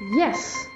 Yes. 0.00 0.68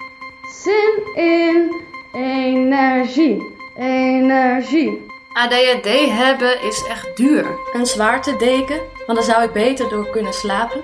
Zin 0.49 1.03
in 1.15 1.81
energie. 2.13 3.43
Energie. 3.77 5.07
ADHD 5.33 5.89
hebben 6.09 6.63
is 6.63 6.85
echt 6.89 7.17
duur. 7.17 7.47
Een 7.73 7.87
zwaartedeken, 7.87 8.81
want 9.07 9.19
dan 9.19 9.27
zou 9.29 9.43
ik 9.43 9.53
beter 9.53 9.89
door 9.89 10.11
kunnen 10.11 10.33
slapen. 10.33 10.83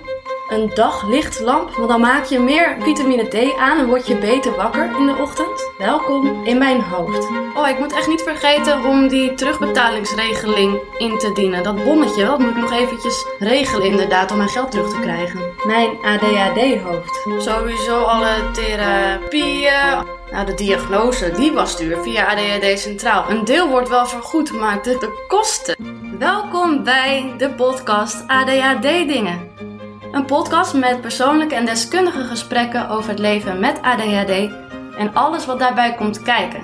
Een 0.48 0.70
daglichtlamp, 0.74 1.70
want 1.70 1.88
dan 1.88 2.00
maak 2.00 2.24
je 2.24 2.38
meer 2.38 2.76
vitamine 2.80 3.28
D 3.28 3.58
aan 3.58 3.78
en 3.78 3.86
word 3.86 4.06
je 4.06 4.16
beter 4.16 4.56
wakker 4.56 4.90
in 4.98 5.06
de 5.06 5.16
ochtend. 5.20 5.70
Welkom 5.78 6.44
in 6.44 6.58
mijn 6.58 6.80
hoofd. 6.80 7.28
Oh, 7.54 7.68
ik 7.68 7.78
moet 7.78 7.92
echt 7.92 8.08
niet 8.08 8.22
vergeten 8.22 8.84
om 8.84 9.08
die 9.08 9.34
terugbetalingsregeling 9.34 10.80
in 10.98 11.18
te 11.18 11.32
dienen. 11.32 11.62
Dat 11.62 11.84
bonnetje, 11.84 12.24
dat 12.24 12.38
moet 12.38 12.50
ik 12.50 12.56
nog 12.56 12.72
eventjes 12.72 13.26
regelen 13.38 13.86
inderdaad 13.86 14.30
om 14.30 14.36
mijn 14.36 14.48
geld 14.48 14.70
terug 14.70 14.90
te 14.90 15.00
krijgen. 15.00 15.40
Mijn 15.64 15.90
ADHD-hoofd. 16.02 17.26
Sowieso 17.38 18.02
alle 18.02 18.50
therapieën. 18.52 20.04
Nou, 20.30 20.46
de 20.46 20.54
diagnose, 20.54 21.30
die 21.30 21.52
was 21.52 21.76
duur 21.76 21.98
via 22.02 22.26
ADHD 22.26 22.78
Centraal. 22.78 23.30
Een 23.30 23.44
deel 23.44 23.68
wordt 23.68 23.88
wel 23.88 24.06
vergoed, 24.06 24.52
maar 24.52 24.82
de, 24.82 24.98
de 24.98 25.24
kosten. 25.28 25.76
Welkom 26.18 26.84
bij 26.84 27.34
de 27.38 27.50
podcast 27.50 28.24
ADHD 28.26 28.82
Dingen. 28.82 29.55
Een 30.16 30.24
podcast 30.24 30.74
met 30.74 31.00
persoonlijke 31.00 31.54
en 31.54 31.64
deskundige 31.64 32.24
gesprekken 32.24 32.88
over 32.88 33.10
het 33.10 33.18
leven 33.18 33.60
met 33.60 33.82
ADHD 33.82 34.30
en 34.98 35.10
alles 35.14 35.46
wat 35.46 35.58
daarbij 35.58 35.94
komt 35.94 36.22
kijken. 36.22 36.60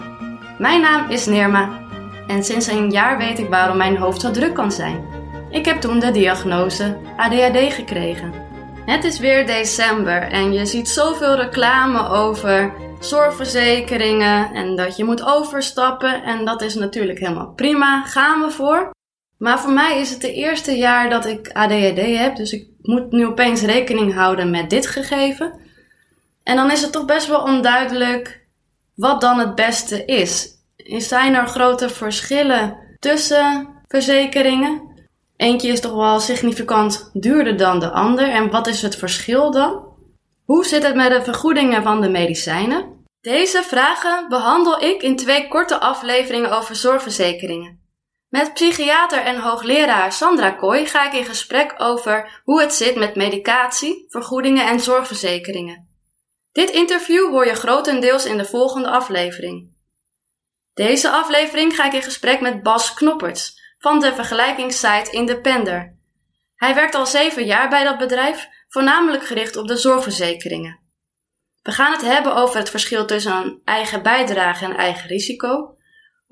Mijn 0.59 0.81
naam 0.81 1.11
is 1.11 1.27
Nirma 1.27 1.81
en 2.27 2.45
sinds 2.45 2.67
een 2.67 2.91
jaar 2.91 3.19
weet 3.19 3.39
ik 3.39 3.49
waarom 3.49 3.77
mijn 3.77 3.97
hoofd 3.97 4.21
zo 4.21 4.31
druk 4.31 4.55
kan 4.55 4.73
zijn. 4.73 5.05
Ik 5.51 5.65
heb 5.65 5.81
toen 5.81 5.99
de 5.99 6.11
diagnose 6.11 6.97
ADHD 7.17 7.73
gekregen. 7.73 8.33
Het 8.87 9.05
is 9.05 9.19
weer 9.19 9.47
december 9.47 10.23
en 10.23 10.53
je 10.53 10.67
ziet 10.67 10.89
zoveel 10.89 11.37
reclame 11.37 12.09
over 12.09 12.73
zorgverzekeringen 13.01 14.55
en 14.55 14.77
dat 14.77 14.97
je 14.97 15.05
moet 15.05 15.25
overstappen 15.25 16.23
en 16.23 16.45
dat 16.45 16.63
is 16.63 16.75
natuurlijk 16.75 17.19
helemaal 17.19 17.53
prima, 17.57 18.03
gaan 18.03 18.41
we 18.41 18.51
voor. 18.51 18.91
Maar 19.43 19.61
voor 19.61 19.73
mij 19.73 20.01
is 20.01 20.11
het 20.11 20.21
de 20.21 20.33
eerste 20.33 20.77
jaar 20.77 21.11
dat 21.11 21.27
ik 21.27 21.51
ADHD 21.53 22.17
heb, 22.19 22.37
dus 22.37 22.53
ik 22.53 22.67
moet 22.83 23.13
nu 23.13 23.27
opeens 23.27 23.63
rekening 23.63 24.15
houden 24.15 24.51
met 24.51 24.71
dit 24.71 24.87
gegeven. 24.87 25.61
En 26.43 26.57
dan 26.57 26.71
is 26.71 26.83
het 26.83 26.93
toch 26.93 27.05
best 27.05 27.27
wel 27.27 27.43
onduidelijk 27.43 28.47
wat 28.95 29.21
dan 29.21 29.39
het 29.39 29.55
beste 29.55 30.05
is. 30.05 30.49
Zijn 30.87 31.35
er 31.35 31.47
grote 31.47 31.89
verschillen 31.89 32.77
tussen 32.99 33.69
verzekeringen? 33.89 35.05
Eentje 35.37 35.69
is 35.69 35.81
toch 35.81 35.95
wel 35.95 36.21
significant 36.21 37.11
duurder 37.13 37.57
dan 37.57 37.81
de 37.81 37.91
ander. 37.91 38.29
En 38.29 38.51
wat 38.51 38.67
is 38.67 38.83
het 38.83 38.97
verschil 38.97 39.51
dan? 39.51 39.85
Hoe 40.45 40.65
zit 40.65 40.83
het 40.83 40.95
met 40.95 41.11
de 41.11 41.23
vergoedingen 41.23 41.83
van 41.83 42.01
de 42.01 42.09
medicijnen? 42.09 43.07
Deze 43.21 43.63
vragen 43.63 44.29
behandel 44.29 44.83
ik 44.83 45.03
in 45.03 45.17
twee 45.17 45.49
korte 45.49 45.81
afleveringen 45.81 46.53
over 46.53 46.77
zorgverzekeringen. 46.77 47.82
Met 48.33 48.55
psychiater 48.55 49.19
en 49.19 49.41
hoogleraar 49.41 50.13
Sandra 50.13 50.51
Kooi 50.51 50.87
ga 50.87 51.07
ik 51.07 51.13
in 51.13 51.25
gesprek 51.25 51.75
over 51.79 52.41
hoe 52.45 52.61
het 52.61 52.75
zit 52.75 52.97
met 52.97 53.15
medicatie, 53.15 54.07
vergoedingen 54.09 54.67
en 54.67 54.81
zorgverzekeringen. 54.81 55.89
Dit 56.53 56.71
interview 56.71 57.31
hoor 57.31 57.47
je 57.47 57.55
grotendeels 57.55 58.25
in 58.25 58.37
de 58.37 58.45
volgende 58.45 58.91
aflevering. 58.91 59.71
Deze 60.75 61.11
aflevering 61.11 61.75
ga 61.75 61.85
ik 61.85 61.93
in 61.93 62.03
gesprek 62.03 62.41
met 62.41 62.63
Bas 62.63 62.95
Knopperts 62.95 63.61
van 63.79 64.01
de 64.01 64.15
vergelijkingssite 64.15 65.11
Independer. 65.11 65.97
Hij 66.55 66.75
werkt 66.75 66.95
al 66.95 67.07
zeven 67.07 67.45
jaar 67.45 67.69
bij 67.69 67.85
dat 67.85 67.99
bedrijf, 67.99 68.49
voornamelijk 68.69 69.27
gericht 69.27 69.57
op 69.57 69.69
de 69.69 69.77
zorgverzekeringen. 69.77 70.81
We 71.63 71.73
gaan 71.73 71.93
het 71.93 72.03
hebben 72.03 72.35
over 72.35 72.59
het 72.59 72.71
verschil 72.71 73.07
tussen 73.07 73.61
eigen 73.65 74.03
bijdrage 74.03 74.65
en 74.65 74.77
eigen 74.77 75.09
risico, 75.09 75.77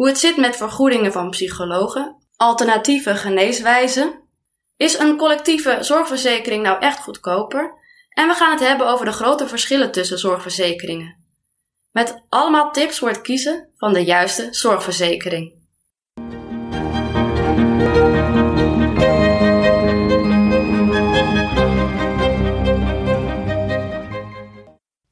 hoe 0.00 0.08
het 0.08 0.18
zit 0.18 0.36
met 0.36 0.56
vergoedingen 0.56 1.12
van 1.12 1.30
psychologen, 1.30 2.16
alternatieve 2.36 3.14
geneeswijzen, 3.14 4.20
is 4.76 4.98
een 4.98 5.16
collectieve 5.16 5.78
zorgverzekering 5.80 6.62
nou 6.62 6.80
echt 6.80 7.00
goedkoper? 7.00 7.74
En 8.08 8.28
we 8.28 8.34
gaan 8.34 8.50
het 8.50 8.60
hebben 8.60 8.86
over 8.86 9.04
de 9.04 9.12
grote 9.12 9.48
verschillen 9.48 9.92
tussen 9.92 10.18
zorgverzekeringen. 10.18 11.16
Met 11.90 12.24
allemaal 12.28 12.70
tips 12.70 12.98
voor 12.98 13.08
het 13.08 13.20
kiezen 13.20 13.68
van 13.76 13.92
de 13.92 14.04
juiste 14.04 14.48
zorgverzekering. 14.50 15.52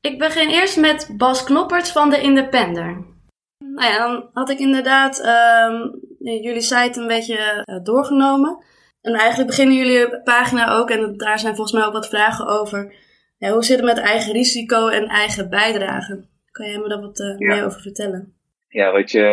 Ik 0.00 0.18
begin 0.18 0.48
eerst 0.48 0.76
met 0.76 1.08
Bas 1.16 1.44
Knopperts 1.44 1.90
van 1.92 2.10
de 2.10 2.20
Independer. 2.20 3.16
Nou 3.58 3.92
ja, 3.92 3.98
dan 3.98 4.30
had 4.32 4.50
ik 4.50 4.58
inderdaad 4.58 5.18
um, 5.18 6.00
jullie 6.18 6.60
site 6.60 7.00
een 7.00 7.06
beetje 7.06 7.64
uh, 7.64 7.82
doorgenomen. 7.82 8.64
En 9.00 9.14
eigenlijk 9.14 9.48
beginnen 9.48 9.76
jullie 9.76 10.22
pagina 10.22 10.76
ook, 10.76 10.90
en 10.90 11.16
daar 11.16 11.38
zijn 11.38 11.54
volgens 11.54 11.76
mij 11.76 11.86
ook 11.86 11.92
wat 11.92 12.08
vragen 12.08 12.46
over. 12.46 12.94
Ja, 13.38 13.50
hoe 13.50 13.64
zit 13.64 13.76
het 13.76 13.86
met 13.86 13.98
eigen 13.98 14.32
risico 14.32 14.88
en 14.88 15.06
eigen 15.06 15.50
bijdrage? 15.50 16.26
Kan 16.50 16.66
jij 16.66 16.78
me 16.78 16.88
daar 16.88 17.00
wat 17.00 17.20
uh, 17.20 17.36
meer 17.36 17.64
over 17.64 17.80
vertellen? 17.80 18.36
Ja, 18.68 18.92
wat 18.92 19.10
je 19.10 19.26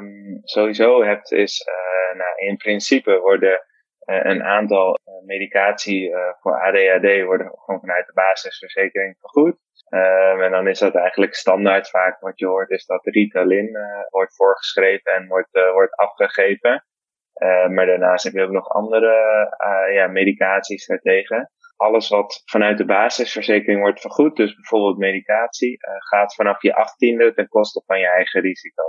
um, 0.00 0.40
sowieso 0.44 1.02
hebt 1.04 1.32
is, 1.32 1.66
uh, 1.68 2.18
nou, 2.18 2.30
in 2.36 2.56
principe 2.56 3.18
worden 3.18 3.60
een 4.08 4.42
aantal 4.42 4.98
medicatie 5.24 6.12
voor 6.40 6.60
ADHD 6.60 7.24
worden 7.24 7.52
gewoon 7.54 7.80
vanuit 7.80 8.06
de 8.06 8.12
basisverzekering 8.12 9.16
vergoed. 9.20 9.56
Um, 9.90 10.42
en 10.42 10.50
dan 10.50 10.68
is 10.68 10.78
dat 10.78 10.94
eigenlijk 10.94 11.34
standaard 11.34 11.90
vaak 11.90 12.20
wat 12.20 12.38
je 12.38 12.46
hoort, 12.46 12.70
is 12.70 12.86
dat 12.86 13.06
Ritalin 13.06 13.78
wordt 14.10 14.36
voorgeschreven 14.36 15.12
en 15.12 15.26
wordt, 15.28 15.48
wordt 15.72 15.96
afgegeven. 15.96 16.84
Maar 17.68 17.86
daarnaast 17.86 18.24
heb 18.24 18.32
je 18.32 18.42
ook 18.42 18.50
nog 18.50 18.68
andere 18.68 19.12
ja, 19.92 20.06
medicaties 20.06 20.86
daartegen. 20.86 21.50
Alles 21.76 22.08
wat 22.08 22.42
vanuit 22.44 22.78
de 22.78 22.84
basisverzekering 22.84 23.80
wordt 23.80 24.00
vergoed, 24.00 24.36
dus 24.36 24.54
bijvoorbeeld 24.54 24.98
medicatie, 24.98 25.76
gaat 26.10 26.34
vanaf 26.34 26.62
je 26.62 26.74
achttiende 26.74 27.34
ten 27.34 27.48
koste 27.48 27.82
van 27.86 27.98
je 27.98 28.06
eigen 28.06 28.40
risico. 28.40 28.82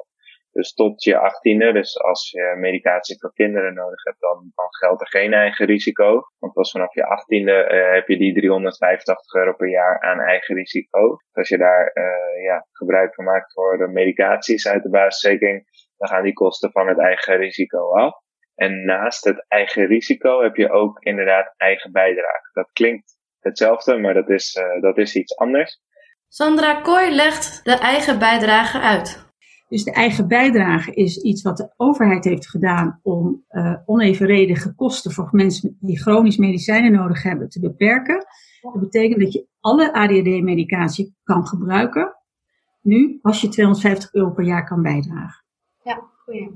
Dus 0.59 0.73
tot 0.73 1.03
je 1.03 1.17
achttiende, 1.17 1.73
dus 1.73 1.99
als 1.99 2.29
je 2.29 2.55
medicatie 2.57 3.19
voor 3.19 3.33
kinderen 3.33 3.73
nodig 3.73 4.03
hebt, 4.03 4.19
dan, 4.19 4.51
dan 4.55 4.67
geldt 4.69 5.01
er 5.01 5.07
geen 5.07 5.33
eigen 5.33 5.65
risico. 5.65 6.21
Want 6.39 6.53
pas 6.53 6.71
vanaf 6.71 6.93
je 6.93 7.05
achttiende 7.05 7.69
uh, 7.71 7.93
heb 7.93 8.07
je 8.07 8.17
die 8.17 8.33
385 8.33 9.33
euro 9.33 9.53
per 9.53 9.69
jaar 9.69 10.01
aan 10.01 10.19
eigen 10.19 10.55
risico. 10.55 11.09
Dus 11.09 11.33
als 11.33 11.49
je 11.49 11.57
daar 11.57 11.91
uh, 11.93 12.43
ja, 12.43 12.67
gebruik 12.71 13.13
van 13.13 13.25
maakt 13.25 13.53
voor 13.53 13.77
de 13.77 13.87
medicaties 13.87 14.67
uit 14.67 14.83
de 14.83 14.89
basisverzekering, 14.89 15.63
dan 15.97 16.07
gaan 16.07 16.23
die 16.23 16.33
kosten 16.33 16.71
van 16.71 16.87
het 16.87 16.99
eigen 16.99 17.37
risico 17.37 17.91
af. 17.91 18.21
En 18.55 18.85
naast 18.85 19.23
het 19.23 19.45
eigen 19.47 19.85
risico 19.85 20.41
heb 20.41 20.55
je 20.55 20.71
ook 20.71 20.99
inderdaad 20.99 21.53
eigen 21.57 21.91
bijdrage. 21.91 22.49
Dat 22.53 22.71
klinkt 22.71 23.17
hetzelfde, 23.39 23.97
maar 23.97 24.13
dat 24.13 24.29
is, 24.29 24.55
uh, 24.55 24.81
dat 24.81 24.97
is 24.97 25.15
iets 25.15 25.37
anders. 25.37 25.81
Sandra 26.27 26.81
Kooi 26.81 27.15
legt 27.15 27.63
de 27.63 27.77
eigen 27.77 28.19
bijdrage 28.19 28.79
uit. 28.79 29.28
Dus 29.69 29.84
de 29.84 29.91
eigen 29.91 30.28
bijdrage 30.28 30.94
is 30.94 31.18
iets 31.18 31.41
wat 31.41 31.57
de 31.57 31.74
overheid 31.78 32.24
heeft 32.24 32.50
gedaan 32.50 33.00
om 33.03 33.44
uh, 33.52 33.75
onevenredige 33.85 34.75
kosten 34.75 35.12
voor 35.12 35.30
mensen 35.31 35.78
die 35.80 36.00
chronisch 36.00 36.38
medicijnen 36.38 36.91
nodig 36.91 37.24
hebben 37.24 37.50
te 37.50 37.59
beperken. 37.59 38.25
Dat 38.62 38.80
betekent 38.80 39.19
dat 39.19 39.34
je 39.34 39.47
alle 39.59 39.94
ADHD-medicatie 39.94 41.16
kan 41.24 41.47
gebruiken. 41.47 42.16
Nu, 42.81 43.19
als 43.22 43.41
je 43.41 43.47
250 43.47 44.13
euro 44.13 44.30
per 44.30 44.46
jaar 44.46 44.66
kan 44.66 44.81
bijdragen. 44.81 45.46
Ja, 45.84 46.03
goeie. 46.25 46.51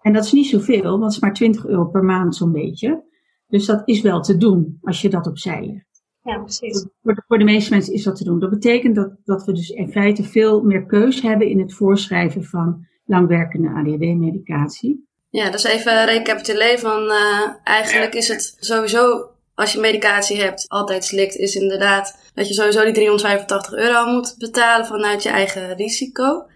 En 0.00 0.12
dat 0.12 0.24
is 0.24 0.32
niet 0.32 0.46
zoveel, 0.46 0.82
want 0.82 1.02
het 1.02 1.12
is 1.12 1.20
maar 1.20 1.32
20 1.32 1.66
euro 1.66 1.84
per 1.84 2.04
maand 2.04 2.36
zo'n 2.36 2.52
beetje. 2.52 3.04
Dus 3.46 3.66
dat 3.66 3.82
is 3.84 4.00
wel 4.00 4.20
te 4.20 4.36
doen 4.36 4.78
als 4.82 5.00
je 5.00 5.08
dat 5.08 5.26
opzij 5.26 5.66
legt. 5.66 5.95
Ja, 6.26 6.38
precies. 6.38 6.86
Voor, 7.02 7.24
voor 7.26 7.38
de 7.38 7.44
meeste 7.44 7.70
mensen 7.70 7.94
is 7.94 8.02
dat 8.02 8.16
te 8.16 8.24
doen. 8.24 8.40
Dat 8.40 8.50
betekent 8.50 8.94
dat, 8.94 9.10
dat 9.24 9.44
we 9.44 9.52
dus 9.52 9.70
in 9.70 9.90
feite 9.90 10.22
veel 10.24 10.62
meer 10.62 10.86
keus 10.86 11.22
hebben 11.22 11.48
in 11.48 11.60
het 11.60 11.74
voorschrijven 11.74 12.44
van 12.44 12.86
langwerkende 13.04 13.68
ADHD-medicatie. 13.68 15.08
Ja, 15.30 15.50
dus 15.50 15.64
even 15.64 16.04
recapituleren 16.04 16.78
van 16.78 17.02
uh, 17.02 17.40
eigenlijk 17.64 18.14
is 18.14 18.28
het 18.28 18.56
sowieso 18.60 19.30
als 19.56 19.72
je 19.72 19.80
medicatie 19.80 20.40
hebt, 20.40 20.64
altijd 20.68 21.04
slikt, 21.04 21.36
is 21.36 21.54
inderdaad 21.54 22.30
dat 22.34 22.48
je 22.48 22.54
sowieso 22.54 22.84
die 22.84 22.92
385 22.92 23.72
euro 23.72 24.06
moet 24.06 24.34
betalen 24.38 24.86
vanuit 24.86 25.22
je 25.22 25.28
eigen 25.28 25.76
risico. 25.76 26.46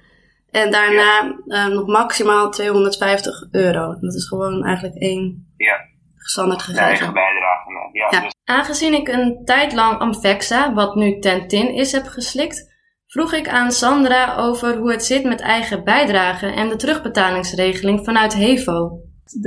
En 0.51 0.71
daarna 0.71 1.37
uh, 1.47 1.67
nog 1.67 1.87
maximaal 1.87 2.51
250 2.51 3.49
euro. 3.51 3.97
Dat 4.01 4.15
is 4.15 4.29
gewoon 4.29 4.65
eigenlijk 4.65 4.97
één 4.97 5.53
ja. 5.57 5.90
Standaard 6.29 6.63
gegeven. 6.63 6.87
eigen 6.87 7.13
bijdrage. 7.13 7.91
Ja, 7.93 8.09
ja. 8.11 8.21
Dus... 8.21 8.35
Aangezien 8.45 8.95
ik 8.95 9.09
een 9.09 9.45
tijd 9.45 9.73
lang 9.73 9.99
Amvexa, 9.99 10.75
wat 10.75 10.95
nu 10.95 11.19
Tentin 11.19 11.75
is, 11.75 11.93
heb 11.93 12.07
geslikt, 12.07 12.71
vroeg 13.07 13.33
ik 13.33 13.49
aan 13.49 13.71
Sandra 13.71 14.37
over 14.37 14.77
hoe 14.77 14.91
het 14.91 15.05
zit 15.05 15.25
met 15.25 15.41
eigen 15.41 15.85
bijdrage 15.85 16.47
en 16.47 16.69
de 16.69 16.77
terugbetalingsregeling 16.77 18.05
vanuit 18.05 18.35
HEVO. 18.35 19.01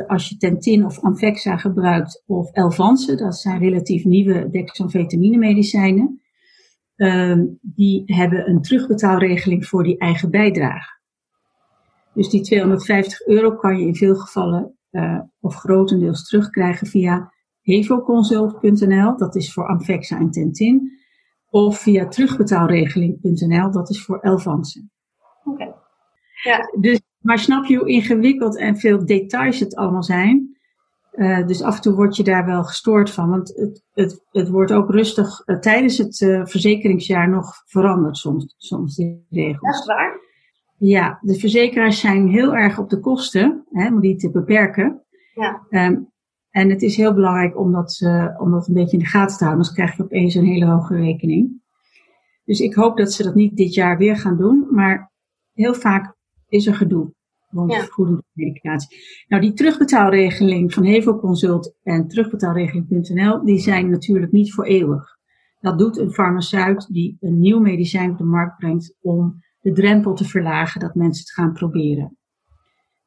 Als 0.07 0.29
je 0.29 0.37
Tentin 0.37 0.85
of 0.85 0.99
Amvexa 0.99 1.57
gebruikt 1.57 2.23
of 2.25 2.51
Elvanse, 2.51 3.15
dat 3.15 3.35
zijn 3.35 3.59
relatief 3.59 4.03
nieuwe 4.03 4.49
dexamfetamine 4.49 5.37
medicijnen, 5.37 6.21
ehm, 6.95 7.45
die 7.61 8.03
hebben 8.05 8.49
een 8.49 8.61
terugbetaalregeling 8.61 9.65
voor 9.65 9.83
die 9.83 9.97
eigen 9.97 10.31
bijdrage. 10.31 11.01
Dus 12.13 12.29
die 12.29 12.41
250 12.41 13.25
euro 13.25 13.55
kan 13.55 13.77
je 13.77 13.85
in 13.85 13.95
veel 13.95 14.15
gevallen 14.15 14.77
uh, 14.93 15.19
of 15.39 15.55
grotendeels 15.55 16.27
terugkrijgen 16.27 16.87
via 16.87 17.31
hevoconsult.nl, 17.61 19.17
dat 19.17 19.35
is 19.35 19.53
voor 19.53 19.67
Amvexa 19.67 20.19
en 20.19 20.31
Tentin, 20.31 20.91
of 21.49 21.79
via 21.79 22.07
terugbetaalregeling.nl, 22.07 23.71
dat 23.71 23.89
is 23.89 24.03
voor 24.03 24.19
Elvansen. 24.19 24.91
Oké. 25.43 25.73
Ja. 26.43 26.69
Dus, 26.79 27.01
maar 27.19 27.39
snap 27.39 27.65
je 27.65 27.77
hoe 27.77 27.89
ingewikkeld 27.89 28.57
en 28.57 28.77
veel 28.77 29.05
details 29.05 29.59
het 29.59 29.75
allemaal 29.75 30.03
zijn? 30.03 30.57
Uh, 31.13 31.47
dus 31.47 31.61
af 31.61 31.75
en 31.75 31.81
toe 31.81 31.95
word 31.95 32.15
je 32.15 32.23
daar 32.23 32.45
wel 32.45 32.63
gestoord 32.63 33.11
van, 33.11 33.29
want 33.29 33.53
het, 33.55 33.83
het, 33.93 34.23
het 34.31 34.49
wordt 34.49 34.71
ook 34.71 34.89
rustig 34.89 35.41
uh, 35.45 35.59
tijdens 35.59 35.97
het 35.97 36.21
uh, 36.21 36.45
verzekeringsjaar 36.45 37.29
nog 37.29 37.53
veranderd 37.65 38.17
soms, 38.17 38.55
soms 38.57 38.95
die 38.95 39.25
regels. 39.29 39.71
Dat 39.71 39.79
is 39.79 39.85
waar. 39.85 40.22
Ja, 40.85 41.19
de 41.21 41.39
verzekeraars 41.39 41.99
zijn 41.99 42.27
heel 42.27 42.55
erg 42.55 42.79
op 42.79 42.89
de 42.89 42.99
kosten, 42.99 43.65
hè, 43.71 43.87
om 43.87 43.99
die 43.99 44.15
te 44.15 44.31
beperken. 44.31 45.01
Ja. 45.33 45.67
Um, 45.69 46.11
en 46.49 46.69
het 46.69 46.81
is 46.81 46.95
heel 46.95 47.13
belangrijk 47.13 47.57
om 47.59 47.71
dat, 47.71 47.99
uh, 48.03 48.35
om 48.37 48.51
dat 48.51 48.67
een 48.67 48.73
beetje 48.73 48.97
in 48.97 49.03
de 49.03 49.09
gaten 49.09 49.37
te 49.37 49.43
houden, 49.43 49.65
anders 49.65 49.71
krijg 49.71 49.97
je 49.97 50.03
opeens 50.03 50.35
een 50.35 50.45
hele 50.45 50.65
hoge 50.65 50.95
rekening. 50.95 51.61
Dus 52.45 52.59
ik 52.59 52.73
hoop 52.73 52.97
dat 52.97 53.13
ze 53.13 53.23
dat 53.23 53.35
niet 53.35 53.57
dit 53.57 53.73
jaar 53.73 53.97
weer 53.97 54.17
gaan 54.17 54.37
doen, 54.37 54.67
maar 54.71 55.11
heel 55.53 55.73
vaak 55.73 56.15
is 56.47 56.67
er 56.67 56.75
gedoe 56.75 57.13
rond 57.49 57.73
ja. 57.73 58.21
medicatie. 58.33 58.97
Nou, 59.27 59.41
die 59.41 59.53
terugbetaalregeling 59.53 60.73
van 60.73 60.85
Hevo 60.85 61.19
Consult 61.19 61.75
en 61.83 62.07
terugbetaalregeling.nl, 62.07 63.43
die 63.45 63.59
zijn 63.59 63.89
natuurlijk 63.89 64.31
niet 64.31 64.53
voor 64.53 64.65
eeuwig. 64.65 65.17
Dat 65.59 65.79
doet 65.79 65.97
een 65.97 66.11
farmaceut 66.11 66.93
die 66.93 67.17
een 67.19 67.39
nieuw 67.39 67.59
medicijn 67.59 68.11
op 68.11 68.17
de 68.17 68.23
markt 68.23 68.57
brengt 68.57 68.97
om 69.01 69.42
de 69.63 69.71
drempel 69.71 70.13
te 70.13 70.25
verlagen 70.25 70.79
dat 70.79 70.95
mensen 70.95 71.23
het 71.23 71.33
gaan 71.33 71.53
proberen. 71.53 72.17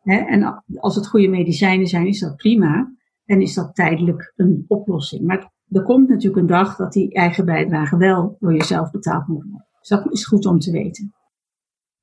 en 0.03 0.65
als 0.77 0.95
het 0.95 1.09
goede 1.09 1.29
medicijnen 1.29 1.87
zijn, 1.87 2.07
is 2.07 2.21
dat 2.21 2.37
prima. 2.37 2.95
En 3.25 3.41
is 3.41 3.55
dat 3.55 3.75
tijdelijk 3.75 4.33
een 4.37 4.65
oplossing. 4.69 5.27
Maar 5.27 5.53
er 5.69 5.83
komt 5.83 6.09
natuurlijk 6.09 6.37
een 6.37 6.47
dag 6.47 6.77
dat 6.77 6.93
die 6.93 7.13
eigen 7.13 7.45
bijdrage 7.45 7.97
wel 7.97 8.37
door 8.41 8.53
jezelf 8.53 8.91
betaald 8.91 9.27
moet 9.27 9.43
worden. 9.43 9.67
Dus 9.81 9.89
dat 9.89 10.13
is 10.13 10.27
goed 10.27 10.47
om 10.47 10.59
te 10.59 10.71
weten. 10.71 11.15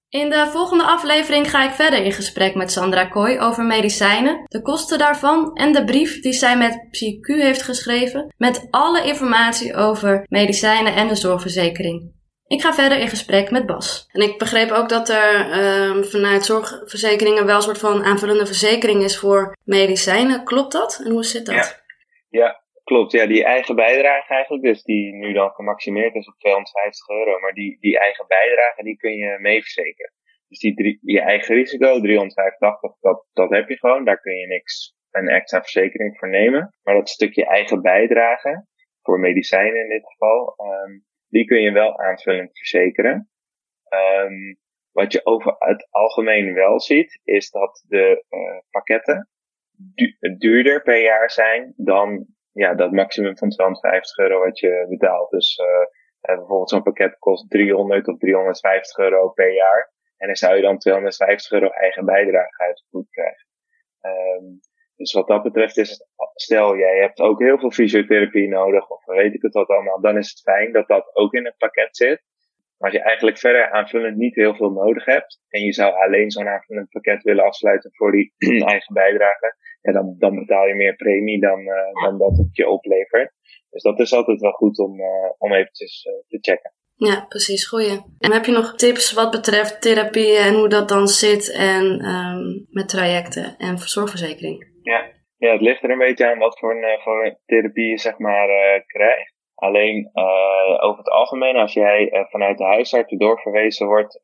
In 0.09 0.29
de 0.29 0.47
volgende 0.51 0.83
aflevering 0.83 1.49
ga 1.49 1.69
ik 1.69 1.73
verder 1.73 2.03
in 2.03 2.11
gesprek 2.11 2.55
met 2.55 2.71
Sandra 2.71 3.05
Kooi 3.05 3.39
over 3.39 3.65
medicijnen, 3.65 4.43
de 4.47 4.61
kosten 4.61 4.97
daarvan 4.97 5.53
en 5.53 5.73
de 5.73 5.83
brief 5.83 6.21
die 6.21 6.33
zij 6.33 6.57
met 6.57 6.87
PsyQ 6.91 7.41
heeft 7.41 7.61
geschreven 7.61 8.33
met 8.37 8.67
alle 8.69 9.05
informatie 9.05 9.75
over 9.75 10.25
medicijnen 10.29 10.95
en 10.95 11.07
de 11.07 11.15
zorgverzekering. 11.15 12.11
Ik 12.53 12.61
ga 12.61 12.73
verder 12.73 12.99
in 12.99 13.07
gesprek 13.07 13.51
met 13.51 13.65
Bas. 13.65 14.09
En 14.11 14.21
ik 14.21 14.37
begreep 14.37 14.71
ook 14.71 14.89
dat 14.89 15.09
er 15.09 15.29
uh, 15.47 16.03
vanuit 16.03 16.45
zorgverzekeringen 16.45 17.45
wel 17.45 17.55
een 17.55 17.61
soort 17.61 17.85
van 17.87 18.03
aanvullende 18.03 18.45
verzekering 18.45 19.03
is 19.03 19.19
voor 19.19 19.57
medicijnen. 19.63 20.43
Klopt 20.43 20.71
dat? 20.71 21.01
En 21.05 21.11
hoe 21.11 21.23
zit 21.23 21.45
dat? 21.45 21.55
Ja, 21.55 22.39
ja 22.39 22.63
klopt. 22.83 23.11
Ja, 23.11 23.25
die 23.25 23.43
eigen 23.43 23.75
bijdrage 23.75 24.33
eigenlijk, 24.33 24.63
dus 24.63 24.83
die 24.83 25.13
nu 25.13 25.33
dan 25.33 25.49
gemaximeerd 25.49 26.15
is 26.15 26.27
op 26.27 26.39
250 26.39 27.09
euro. 27.09 27.39
Maar 27.39 27.53
die, 27.53 27.77
die 27.79 27.99
eigen 27.99 28.25
bijdrage, 28.27 28.83
die 28.83 28.97
kun 28.97 29.15
je 29.15 29.37
mee 29.39 29.61
verzekeren. 29.61 30.13
Dus 30.47 30.59
die, 30.59 30.73
drie, 30.75 30.99
je 31.01 31.21
eigen 31.21 31.55
risico, 31.55 31.99
385, 31.99 32.99
dat, 32.99 33.25
dat 33.33 33.49
heb 33.49 33.69
je 33.69 33.77
gewoon. 33.77 34.05
Daar 34.05 34.21
kun 34.21 34.35
je 34.35 34.47
niks, 34.47 34.95
een 35.11 35.27
extra 35.27 35.61
verzekering 35.61 36.17
voor 36.17 36.29
nemen. 36.29 36.75
Maar 36.83 36.95
dat 36.95 37.09
stukje 37.09 37.45
eigen 37.45 37.81
bijdrage, 37.81 38.65
voor 39.01 39.19
medicijnen 39.19 39.81
in 39.81 39.89
dit 39.89 40.05
geval, 40.05 40.55
um, 40.57 41.05
die 41.33 41.45
kun 41.45 41.61
je 41.61 41.71
wel 41.71 41.99
aanvullend 41.99 42.57
verzekeren. 42.57 43.29
Um, 43.89 44.57
wat 44.91 45.11
je 45.11 45.25
over 45.25 45.55
het 45.57 45.87
algemeen 45.89 46.53
wel 46.53 46.79
ziet, 46.79 47.19
is 47.23 47.49
dat 47.49 47.83
de 47.87 48.25
uh, 48.29 48.59
pakketten 48.69 49.27
du 49.77 50.35
duurder 50.37 50.81
per 50.81 51.01
jaar 51.01 51.31
zijn 51.31 51.73
dan 51.75 52.25
ja, 52.51 52.73
dat 52.73 52.91
maximum 52.91 53.37
van 53.37 53.49
250 53.49 54.17
euro 54.17 54.39
wat 54.39 54.59
je 54.59 54.85
betaalt. 54.89 55.29
Dus 55.29 55.57
uh, 55.57 56.35
bijvoorbeeld 56.35 56.69
zo'n 56.69 56.83
pakket 56.83 57.19
kost 57.19 57.49
300 57.49 58.07
of 58.07 58.17
350 58.17 58.97
euro 58.97 59.29
per 59.29 59.53
jaar. 59.53 59.91
En 60.17 60.27
dan 60.27 60.35
zou 60.35 60.55
je 60.55 60.61
dan 60.61 60.77
250 60.77 61.51
euro 61.51 61.69
eigen 61.69 62.05
bijdrage 62.05 62.63
uitgevoerd 62.63 63.09
krijgen. 63.09 63.47
Um, 64.01 64.59
dus 64.95 65.13
wat 65.13 65.27
dat 65.27 65.43
betreft 65.43 65.77
is 65.77 65.89
het, 65.89 66.07
stel 66.33 66.77
jij 66.77 66.97
hebt 66.99 67.19
ook 67.19 67.39
heel 67.39 67.59
veel 67.59 67.71
fysiotherapie 67.71 68.47
nodig, 68.47 68.89
of 68.89 69.05
weet 69.05 69.33
ik 69.33 69.41
het 69.41 69.53
wat 69.53 69.67
allemaal, 69.67 70.01
dan 70.01 70.17
is 70.17 70.29
het 70.29 70.41
fijn 70.41 70.71
dat 70.71 70.87
dat 70.87 71.15
ook 71.15 71.33
in 71.33 71.45
het 71.45 71.57
pakket 71.57 71.97
zit. 71.97 72.21
Maar 72.77 72.91
als 72.91 72.99
je 73.01 73.07
eigenlijk 73.07 73.37
verder 73.37 73.71
aanvullend 73.71 74.17
niet 74.17 74.35
heel 74.35 74.55
veel 74.55 74.69
nodig 74.69 75.05
hebt, 75.05 75.41
en 75.49 75.61
je 75.61 75.73
zou 75.73 75.93
alleen 75.93 76.31
zo'n 76.31 76.47
aanvullend 76.47 76.89
pakket 76.89 77.23
willen 77.23 77.45
afsluiten 77.45 77.89
voor 77.93 78.11
die 78.11 78.33
eigen 78.73 78.93
bijdrage, 78.93 79.55
ja, 79.81 79.91
dan, 79.91 80.15
dan 80.17 80.35
betaal 80.35 80.67
je 80.67 80.75
meer 80.75 80.95
premie 80.95 81.39
dan, 81.39 81.59
uh, 81.59 82.03
dan 82.03 82.17
dat 82.17 82.37
het 82.37 82.55
je 82.55 82.69
oplevert. 82.69 83.31
Dus 83.69 83.81
dat 83.81 83.99
is 83.99 84.13
altijd 84.13 84.41
wel 84.41 84.51
goed 84.51 84.79
om, 84.79 84.99
uh, 84.99 85.05
om 85.37 85.53
eventjes 85.53 86.05
uh, 86.05 86.13
te 86.27 86.37
checken. 86.41 86.73
Ja, 86.95 87.25
precies. 87.25 87.67
Goeie. 87.67 88.01
En 88.19 88.31
heb 88.31 88.45
je 88.45 88.51
nog 88.51 88.75
tips 88.75 89.13
wat 89.13 89.31
betreft 89.31 89.81
therapie 89.81 90.37
en 90.37 90.53
hoe 90.53 90.69
dat 90.69 90.89
dan 90.89 91.07
zit 91.07 91.51
en 91.51 92.05
um, 92.05 92.67
met 92.69 92.89
trajecten 92.89 93.57
en 93.57 93.77
zorgverzekering? 93.77 94.72
Ja. 94.83 95.11
ja, 95.37 95.51
het 95.51 95.61
ligt 95.61 95.83
er 95.83 95.89
een 95.89 95.97
beetje 95.97 96.31
aan 96.31 96.37
wat 96.37 96.59
voor, 96.59 96.75
een, 96.75 96.83
eh, 96.83 97.01
voor 97.01 97.39
therapie 97.45 97.89
je 97.89 97.97
zeg 97.97 98.17
maar 98.17 98.49
uh, 98.49 98.85
krijgt. 98.85 99.33
Alleen 99.55 100.11
uh, 100.13 100.83
over 100.83 100.97
het 100.97 101.09
algemeen, 101.09 101.55
als 101.55 101.73
jij 101.73 102.27
vanuit 102.29 102.57
de 102.57 102.63
huisarts 102.63 103.17
doorverwezen 103.17 103.87
wordt 103.87 104.19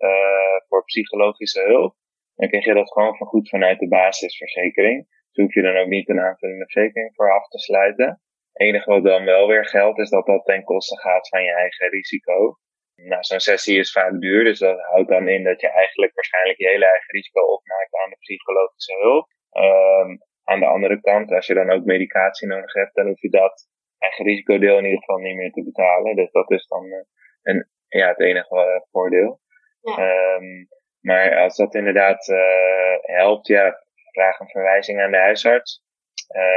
voor 0.68 0.84
psychologische 0.84 1.62
hulp, 1.62 1.96
dan 2.36 2.48
krijg 2.50 2.66
je 2.66 2.74
dat 2.74 2.92
gewoon 2.92 3.18
van 3.18 3.28
goed 3.28 3.50
vanuit 3.50 3.80
de 3.80 3.88
basisverzekering. 3.88 5.08
Dus 5.32 5.44
hoef 5.44 5.54
je 5.54 5.62
dan 5.62 5.78
ook 5.78 5.88
niet 5.88 6.10
een 6.10 6.20
aanvullende 6.20 6.66
verzekering 6.70 7.16
voor 7.16 7.32
af 7.34 7.48
te 7.48 7.60
sluiten. 7.60 8.06
Het 8.54 8.68
enige 8.68 8.90
wat 8.92 9.04
dan 9.04 9.26
wel 9.26 9.48
weer 9.48 9.66
geldt, 9.66 10.00
is 10.00 10.10
dat 10.10 10.26
dat 10.26 10.46
ten 10.46 10.64
koste 10.64 11.00
gaat 11.00 11.30
van 11.30 11.44
je 11.44 11.54
eigen 11.54 11.90
risico. 11.90 12.58
Nou, 12.96 13.24
zo'n 13.24 13.40
sessie 13.40 13.80
is 13.80 13.92
vaak 13.92 14.20
duur, 14.20 14.44
dus 14.44 14.60
dat 14.60 14.80
houdt 14.80 15.10
dan 15.10 15.28
in 15.28 15.44
dat 15.44 15.62
je 15.62 15.70
eigenlijk 15.70 16.14
waarschijnlijk 16.14 16.58
je 16.58 16.68
hele 16.68 16.86
eigen 16.86 17.14
risico 17.14 17.42
opmaakt 17.42 17.96
aan 17.96 18.10
de 18.10 18.18
psychologische 18.20 18.98
hulp. 19.00 19.28
Um, 19.52 20.28
aan 20.50 20.60
de 20.60 20.66
andere 20.66 21.01
kant, 21.01 21.31
als 21.31 21.48
je 21.48 21.54
dan 21.54 21.72
ook 21.72 21.86
medicatie 21.86 22.48
nodig 22.48 22.74
hebt, 22.74 22.96
dan 22.96 23.07
hoef 23.07 23.22
je 23.22 23.30
dat 23.30 23.68
eigen 23.98 24.25
risicodeel 24.25 24.78
in 24.78 24.84
ieder 24.84 25.00
geval 25.00 25.18
niet 25.18 25.36
meer 25.36 25.51
te 25.51 25.63
betalen. 25.63 26.16
Dus 26.16 26.31
dat 26.31 26.51
is 26.51 26.68
dan 26.68 26.86
uh, 26.86 27.00
een, 27.42 27.69
ja, 27.88 28.07
het 28.07 28.19
enige 28.19 28.56
uh, 28.56 28.81
voordeel. 28.92 29.40
Ja. 29.81 30.36
Um, 30.36 30.68
maar 31.00 31.38
als 31.38 31.56
dat 31.58 31.75
inderdaad 31.75 32.27
uh, 32.27 32.96
helpt, 33.01 33.48
ja, 33.48 33.84
vraag 34.12 34.39
een 34.39 34.50
verwijzing 34.50 35.01
aan 35.01 35.12
de 35.12 35.18
huisarts. 35.18 35.84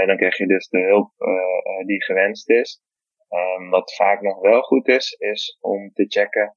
dan 0.06 0.16
krijg 0.16 0.36
je 0.36 0.46
dus 0.46 0.68
de 0.68 0.82
hulp 0.82 1.12
die 1.86 2.04
gewenst 2.04 2.50
is. 2.50 2.82
Um, 3.28 3.70
wat 3.70 3.94
vaak 3.94 4.20
nog 4.20 4.40
wel 4.40 4.62
goed 4.62 4.88
is, 4.88 5.12
is 5.12 5.58
om 5.60 5.92
te 5.92 6.04
checken. 6.08 6.56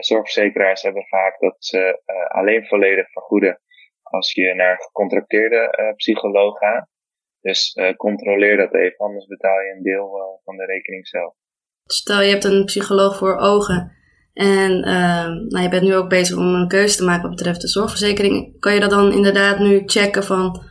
zorgverzekeraars 0.00 0.82
hebben 0.82 1.06
vaak 1.06 1.38
dat 1.38 1.56
ze 1.58 2.02
alleen 2.28 2.66
volledig 2.66 3.10
vergoeden 3.10 3.60
als 4.12 4.32
je 4.32 4.54
naar 4.54 4.70
een 4.70 4.82
gecontracteerde 4.82 5.78
uh, 5.80 5.94
psycholoog 5.94 6.58
gaat. 6.58 6.88
Dus 7.40 7.74
uh, 7.74 7.92
controleer 7.96 8.56
dat 8.56 8.74
even, 8.74 8.98
anders 8.98 9.26
betaal 9.26 9.60
je 9.60 9.74
een 9.76 9.82
deel 9.82 10.16
uh, 10.16 10.44
van 10.44 10.56
de 10.56 10.64
rekening 10.64 11.08
zelf. 11.08 11.34
Stel 11.84 12.20
je 12.20 12.30
hebt 12.30 12.44
een 12.44 12.64
psycholoog 12.64 13.16
voor 13.16 13.36
ogen 13.36 13.92
en 14.32 14.80
nou, 15.48 15.60
je 15.62 15.68
bent 15.68 15.82
nu 15.82 15.94
ook 15.94 16.08
bezig 16.08 16.36
om 16.36 16.54
een 16.54 16.68
keuze 16.68 16.96
te 16.96 17.04
maken 17.04 17.22
wat 17.22 17.36
betreft 17.36 17.60
de 17.60 17.68
zorgverzekering. 17.68 18.60
Kan 18.60 18.74
je 18.74 18.80
dat 18.80 18.90
dan 18.90 19.12
inderdaad 19.12 19.58
nu 19.58 19.82
checken 19.86 20.24
van 20.24 20.62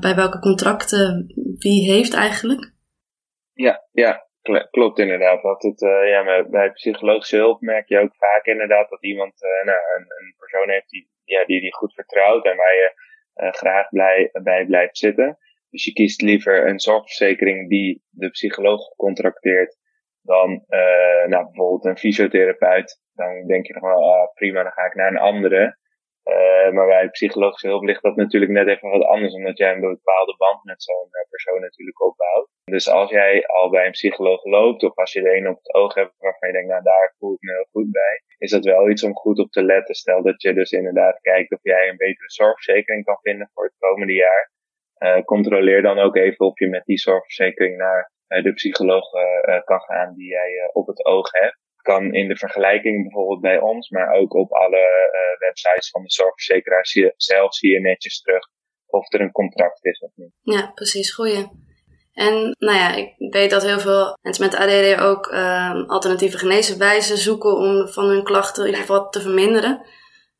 bij 0.00 0.14
welke 0.14 0.38
contracten 0.38 1.32
wie 1.58 1.90
heeft 1.90 2.14
eigenlijk? 2.14 2.72
Ja, 3.52 3.86
ja 3.92 4.27
klopt 4.70 4.98
inderdaad. 4.98 5.42
Dat 5.42 5.62
het, 5.62 5.80
ja, 6.06 6.44
bij 6.50 6.70
psychologische 6.70 7.36
hulp 7.36 7.60
merk 7.60 7.88
je 7.88 7.98
ook 7.98 8.16
vaak 8.16 8.44
inderdaad 8.44 8.88
dat 8.88 9.02
iemand 9.02 9.40
nou, 9.64 9.78
een, 9.96 10.06
een 10.18 10.34
persoon 10.38 10.68
heeft 10.68 10.90
die 10.90 11.08
ja, 11.24 11.44
die 11.44 11.60
die 11.60 11.74
goed 11.74 11.94
vertrouwt 11.94 12.44
en 12.44 12.56
waar 12.56 12.74
je 12.74 12.92
uh, 13.36 13.52
graag 13.52 13.88
blij, 13.88 14.30
bij 14.42 14.66
blijft 14.66 14.98
zitten. 14.98 15.38
Dus 15.70 15.84
je 15.84 15.92
kiest 15.92 16.22
liever 16.22 16.66
een 16.68 16.80
zorgverzekering 16.80 17.68
die 17.68 18.02
de 18.10 18.30
psycholoog 18.30 18.94
contracteert 18.96 19.76
dan 20.22 20.64
nou, 21.26 21.44
bijvoorbeeld 21.44 21.84
een 21.84 21.98
fysiotherapeut. 21.98 23.00
Dan 23.14 23.46
denk 23.46 23.66
je 23.66 23.72
nog 23.72 23.82
wel, 23.82 24.12
ah, 24.12 24.32
prima, 24.34 24.62
dan 24.62 24.72
ga 24.72 24.86
ik 24.86 24.94
naar 24.94 25.10
een 25.10 25.18
andere. 25.18 25.78
Uh, 26.28 26.70
maar 26.72 26.86
bij 26.86 27.08
psychologische 27.08 27.66
hulp 27.66 27.82
ligt 27.82 28.02
dat 28.02 28.16
natuurlijk 28.16 28.52
net 28.52 28.68
even 28.68 28.90
wat 28.90 29.04
anders, 29.04 29.34
omdat 29.34 29.58
jij 29.58 29.72
een 29.72 29.80
bepaalde 29.80 30.36
band 30.36 30.64
met 30.64 30.82
zo'n 30.82 31.08
persoon 31.28 31.60
natuurlijk 31.60 32.02
opbouwt. 32.02 32.48
Dus 32.64 32.88
als 32.88 33.10
jij 33.10 33.46
al 33.46 33.70
bij 33.70 33.86
een 33.86 33.90
psycholoog 33.90 34.44
loopt, 34.44 34.82
of 34.82 34.96
als 34.96 35.12
je 35.12 35.22
er 35.22 35.36
een 35.36 35.48
op 35.48 35.56
het 35.56 35.74
oog 35.74 35.94
hebt 35.94 36.14
waarvan 36.18 36.48
je 36.48 36.54
denkt, 36.54 36.68
nou 36.68 36.82
daar 36.82 37.14
voel 37.18 37.34
ik 37.34 37.40
me 37.40 37.52
heel 37.52 37.68
goed 37.70 37.90
bij, 37.90 38.22
is 38.38 38.50
dat 38.50 38.64
wel 38.64 38.90
iets 38.90 39.02
om 39.02 39.14
goed 39.14 39.38
op 39.38 39.50
te 39.50 39.62
letten. 39.62 39.94
Stel 39.94 40.22
dat 40.22 40.42
je 40.42 40.54
dus 40.54 40.70
inderdaad 40.70 41.20
kijkt 41.20 41.52
of 41.52 41.58
jij 41.62 41.88
een 41.88 41.96
betere 41.96 42.30
zorgverzekering 42.30 43.04
kan 43.04 43.18
vinden 43.22 43.50
voor 43.54 43.64
het 43.64 43.76
komende 43.78 44.14
jaar. 44.14 44.50
Uh, 44.98 45.22
controleer 45.24 45.82
dan 45.82 45.98
ook 45.98 46.16
even 46.16 46.46
of 46.46 46.58
je 46.58 46.68
met 46.68 46.84
die 46.84 46.98
zorgverzekering 46.98 47.76
naar 47.76 48.10
de 48.26 48.52
psycholoog 48.52 49.10
kan 49.64 49.80
gaan 49.80 50.14
die 50.14 50.28
jij 50.28 50.70
op 50.72 50.86
het 50.86 51.04
oog 51.04 51.30
hebt. 51.32 51.58
Kan 51.92 52.14
in 52.14 52.28
de 52.28 52.36
vergelijking 52.36 53.02
bijvoorbeeld 53.02 53.40
bij 53.40 53.58
ons, 53.58 53.90
maar 53.90 54.12
ook 54.12 54.34
op 54.34 54.52
alle 54.52 54.84
websites 55.38 55.90
van 55.90 56.02
de 56.02 56.10
zorgverzekeraar 56.10 56.86
zelf 57.16 57.54
zie 57.54 57.70
je 57.70 57.80
netjes 57.80 58.20
terug 58.20 58.48
of 58.86 59.12
er 59.12 59.20
een 59.20 59.32
contract 59.32 59.84
is 59.84 60.00
of 60.00 60.10
niet. 60.14 60.32
Ja, 60.42 60.72
precies. 60.74 61.14
Goeie. 61.14 61.46
En 62.12 62.54
nou 62.58 62.78
ja, 62.78 62.94
ik 62.94 63.14
weet 63.16 63.50
dat 63.50 63.62
heel 63.62 63.80
veel 63.80 64.18
mensen 64.22 64.44
met 64.44 64.54
ADD 64.54 65.00
ook 65.00 65.32
uh, 65.32 65.88
alternatieve 65.88 66.38
geneeswijzen 66.38 67.18
zoeken 67.18 67.56
om 67.56 67.88
van 67.88 68.04
hun 68.04 68.24
klachten 68.24 68.62
in 68.62 68.68
ieder 68.68 68.86
geval 68.86 69.08
te 69.08 69.20
verminderen. 69.20 69.86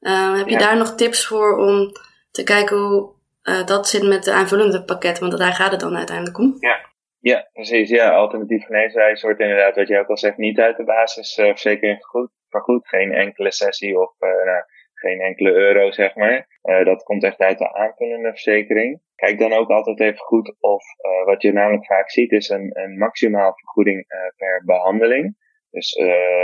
Uh, 0.01 0.37
heb 0.37 0.49
je 0.49 0.59
daar 0.59 0.77
nog 0.77 0.95
tips 0.95 1.27
voor 1.27 1.57
om 1.57 1.93
te 2.31 2.43
kijken 2.43 2.77
hoe 2.77 3.13
uh, 3.43 3.67
dat 3.67 3.89
zit 3.89 4.03
met 4.03 4.25
de 4.25 4.33
aanvullende 4.33 4.85
pakketten? 4.85 5.27
Want 5.27 5.39
daar 5.39 5.53
gaat 5.53 5.71
het 5.71 5.81
dan 5.81 5.97
uiteindelijk 5.97 6.39
om. 6.39 6.57
Ja, 6.59 6.88
ja 7.31 7.49
precies. 7.53 7.89
Ja, 7.91 8.11
alternatieve 8.11 8.67
geneeswijze 8.67 9.27
wordt 9.27 9.41
inderdaad, 9.41 9.77
wat 9.77 9.89
jij 9.89 10.01
ook 10.01 10.09
al 10.09 10.17
zegt, 10.17 10.37
niet 10.37 10.59
uit 10.59 10.77
de 10.77 10.85
basisverzekering 10.85 11.99
vergoed. 11.99 12.31
vergoed. 12.49 12.89
Geen 12.89 13.13
enkele 13.13 13.53
sessie 13.53 14.01
of 14.01 14.15
nou, 14.19 14.63
geen 14.95 15.21
enkele 15.21 15.53
euro, 15.53 15.91
zeg 15.91 16.15
maar. 16.15 16.59
Uh, 16.63 16.85
dat 16.85 17.03
komt 17.03 17.25
echt 17.25 17.39
uit 17.39 17.59
de 17.59 17.73
aanvullende 17.73 18.31
verzekering. 18.31 19.01
Kijk 19.15 19.39
dan 19.39 19.53
ook 19.53 19.71
altijd 19.71 20.01
even 20.01 20.19
goed 20.19 20.57
of 20.61 20.85
wat 21.25 21.43
je 21.43 21.53
namelijk 21.53 21.87
vaak 21.87 22.11
ziet 22.11 22.33
is 22.33 22.49
een, 22.49 22.71
een 22.73 22.99
maximaal 22.99 23.53
vergoeding 23.55 24.07
per 24.37 24.63
behandeling. 24.65 25.37
Dus 25.71 25.95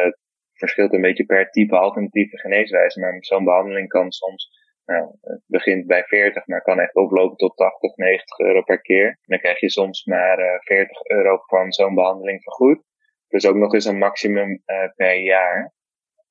het 0.04 0.18
verschilt 0.52 0.92
een 0.92 1.00
beetje 1.00 1.24
per 1.24 1.50
type 1.50 1.76
alternatieve 1.76 2.38
geneeswijze. 2.38 3.00
Maar 3.00 3.16
zo'n 3.18 3.44
behandeling 3.44 3.88
kan 3.88 4.12
soms, 4.12 4.48
nou, 4.84 5.16
het 5.20 5.42
begint 5.46 5.86
bij 5.86 6.04
40, 6.04 6.46
maar 6.46 6.62
kan 6.62 6.80
echt 6.80 6.94
oplopen 6.94 7.36
tot 7.36 7.56
80, 7.56 7.96
90 7.96 8.38
euro 8.38 8.62
per 8.62 8.80
keer. 8.80 9.18
Dan 9.22 9.38
krijg 9.38 9.60
je 9.60 9.70
soms 9.70 10.04
maar 10.04 10.60
40 10.64 11.04
euro 11.04 11.42
van 11.46 11.72
zo'n 11.72 11.94
behandeling 11.94 12.42
vergoed. 12.42 12.82
Dus 13.28 13.46
ook 13.46 13.56
nog 13.56 13.74
eens 13.74 13.84
een 13.84 13.98
maximum 13.98 14.62
per 14.96 15.14
jaar 15.14 15.74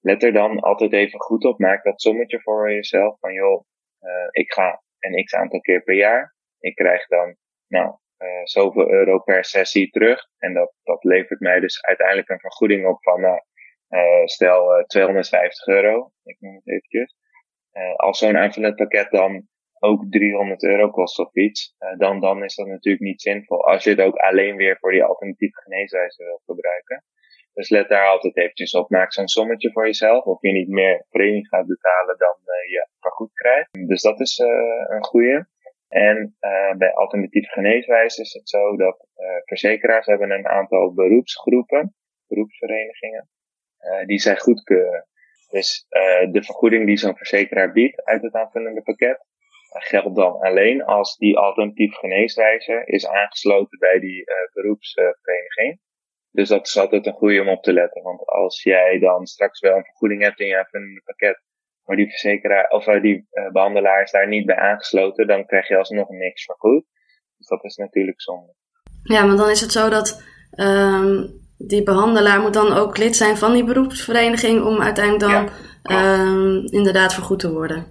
let 0.03 0.24
er 0.24 0.33
dan 0.33 0.60
altijd 0.60 0.93
even 0.93 1.19
goed 1.19 1.43
op. 1.43 1.60
Maak 1.60 1.83
dat 1.83 2.01
sommetje 2.01 2.41
voor 2.41 2.72
jezelf. 2.72 3.19
Van 3.19 3.33
joh, 3.33 3.65
uh, 4.01 4.27
ik 4.31 4.53
ga 4.53 4.83
een 5.00 5.24
x 5.24 5.33
aantal 5.33 5.62
keer 5.62 5.83
per 5.83 5.95
jaar. 5.95 6.36
Ik 6.60 6.75
krijg 6.75 7.07
dan, 7.07 7.36
nou, 7.67 7.95
zoveel 8.43 8.91
euro 8.91 9.19
per 9.19 9.45
sessie 9.45 9.89
terug. 9.89 10.27
En 10.38 10.53
dat, 10.53 10.74
dat 10.83 11.03
levert 11.03 11.39
mij 11.39 11.60
dus 11.60 11.81
uiteindelijk 11.81 12.29
een 12.29 12.39
vergoeding 12.39 12.88
op 12.88 13.03
van, 13.03 13.22
nou, 13.22 13.41
stel 14.25 14.83
250 14.88 15.67
euro. 15.67 16.12
Ik 16.24 16.38
noem 16.39 16.55
het 16.55 16.67
eventjes. 16.67 17.15
Als 17.96 18.18
zo'n 18.20 18.38
aanvullend 18.38 19.10
dan 19.10 19.48
ook 19.80 20.06
300 20.10 20.63
euro 20.63 20.89
kost 20.89 21.20
of 21.20 21.36
iets, 21.36 21.75
dan, 21.98 22.20
dan 22.20 22.44
is 22.44 22.56
dat 22.56 22.68
natuurlijk 22.68 23.03
niet 23.03 23.22
zinvol. 23.22 23.68
Als 23.68 23.84
je 23.84 23.89
het 23.89 24.01
ook 24.01 24.15
alleen 24.15 24.56
weer 24.56 24.77
voor 24.80 24.92
die 24.92 25.03
alternatieve 25.03 25.62
geneeswijze 25.62 26.24
wil 26.24 26.42
gebruiken. 26.46 27.03
Dus 27.53 27.70
let 27.70 27.89
daar 27.89 28.08
altijd 28.08 28.38
eventjes 28.38 28.74
op. 28.74 28.89
Maak 28.89 29.13
zo'n 29.13 29.27
sommetje 29.27 29.72
voor 29.72 29.86
jezelf. 29.86 30.25
Of 30.25 30.42
je 30.42 30.51
niet 30.51 30.68
meer 30.70 31.06
premie 31.10 31.48
gaat 31.48 31.68
betalen 31.68 32.18
dan 32.18 32.36
uh, 32.46 32.70
je 32.70 32.88
vergoed 33.00 33.34
krijgt. 33.34 33.88
Dus 33.88 34.01
dat 34.01 34.20
is 34.20 34.39
een 34.88 35.03
goede. 35.03 35.48
En 35.88 36.36
bij 36.77 36.94
alternatieve 36.94 37.50
geneeswijze 37.50 38.22
is 38.22 38.34
het 38.34 38.50
zo 38.50 38.77
dat 38.77 39.08
verzekeraars 39.46 40.06
hebben 40.06 40.32
een 40.32 40.48
aantal 40.48 40.94
beroepsgroepen, 40.94 41.96
beroepsverenigingen, 42.27 43.30
die 44.06 44.20
zij 44.20 44.38
goedkeuren. 44.38 45.08
Dus 45.53 45.86
de 46.31 46.43
vergoeding 46.43 46.86
die 46.86 46.98
zo'n 46.98 47.17
verzekeraar 47.17 47.72
biedt 47.72 48.03
uit 48.03 48.22
het 48.22 48.33
aanvullende 48.33 48.81
pakket, 48.81 49.25
geldt 49.69 50.15
dan 50.15 50.39
alleen 50.39 50.83
als 50.83 51.17
die 51.17 51.38
alternatieve 51.38 51.95
geneeswijze 51.95 52.81
is 52.86 53.07
aangesloten 53.07 53.79
bij 53.79 54.00
die 54.00 54.24
beroepsvereniging. 54.53 55.79
Dus 56.31 56.50
dat 56.50 56.67
is 56.67 56.77
altijd 56.77 57.05
een 57.05 57.13
goede 57.13 57.41
om 57.41 57.50
op 57.50 57.63
te 57.63 57.74
letten. 57.74 58.01
Want 58.03 58.25
als 58.25 58.63
jij 58.63 59.00
dan 59.00 59.25
straks 59.25 59.60
wel 59.60 59.75
een 59.75 59.83
vergoeding 59.83 60.22
hebt 60.22 60.39
in 60.39 60.48
je 60.48 60.67
een 60.72 61.01
pakket, 61.05 61.41
maar 61.83 61.98
die 61.98 62.10
verzekeraar 62.10 62.67
of 62.69 62.88
eh, 62.88 63.01
die 63.01 63.27
uh, 63.31 63.51
behandelaar 63.51 64.01
is 64.03 64.12
daar 64.12 64.27
niet 64.27 64.45
bij 64.45 64.55
aangesloten, 64.55 65.27
dan 65.27 65.45
krijg 65.45 65.67
je 65.67 65.77
alsnog 65.77 66.10
niks 66.10 66.45
vergoed. 66.45 66.86
Dus 67.38 67.48
dat 67.48 67.63
is 67.63 67.75
natuurlijk 67.75 68.22
zonde. 68.22 68.53
Ja, 69.03 69.25
maar 69.25 69.38
dan 69.38 69.50
is 69.50 69.62
het 69.62 69.72
zo 69.72 69.89
dat 69.89 70.24
um, 70.55 71.42
die 71.67 71.84
behandelaar 71.84 72.39
moet 72.39 72.53
dan 72.53 72.74
ook 72.74 72.98
lid 72.98 73.15
zijn 73.15 73.38
van 73.38 73.53
die 73.53 73.63
beroepsvereniging 73.63 74.63
om 74.63 74.82
uiteindelijk 74.82 75.32
dan 75.32 75.50
ja, 75.84 76.20
um, 76.20 76.65
inderdaad 76.65 77.13
vergoed 77.13 77.39
te 77.39 77.51
worden. 77.51 77.86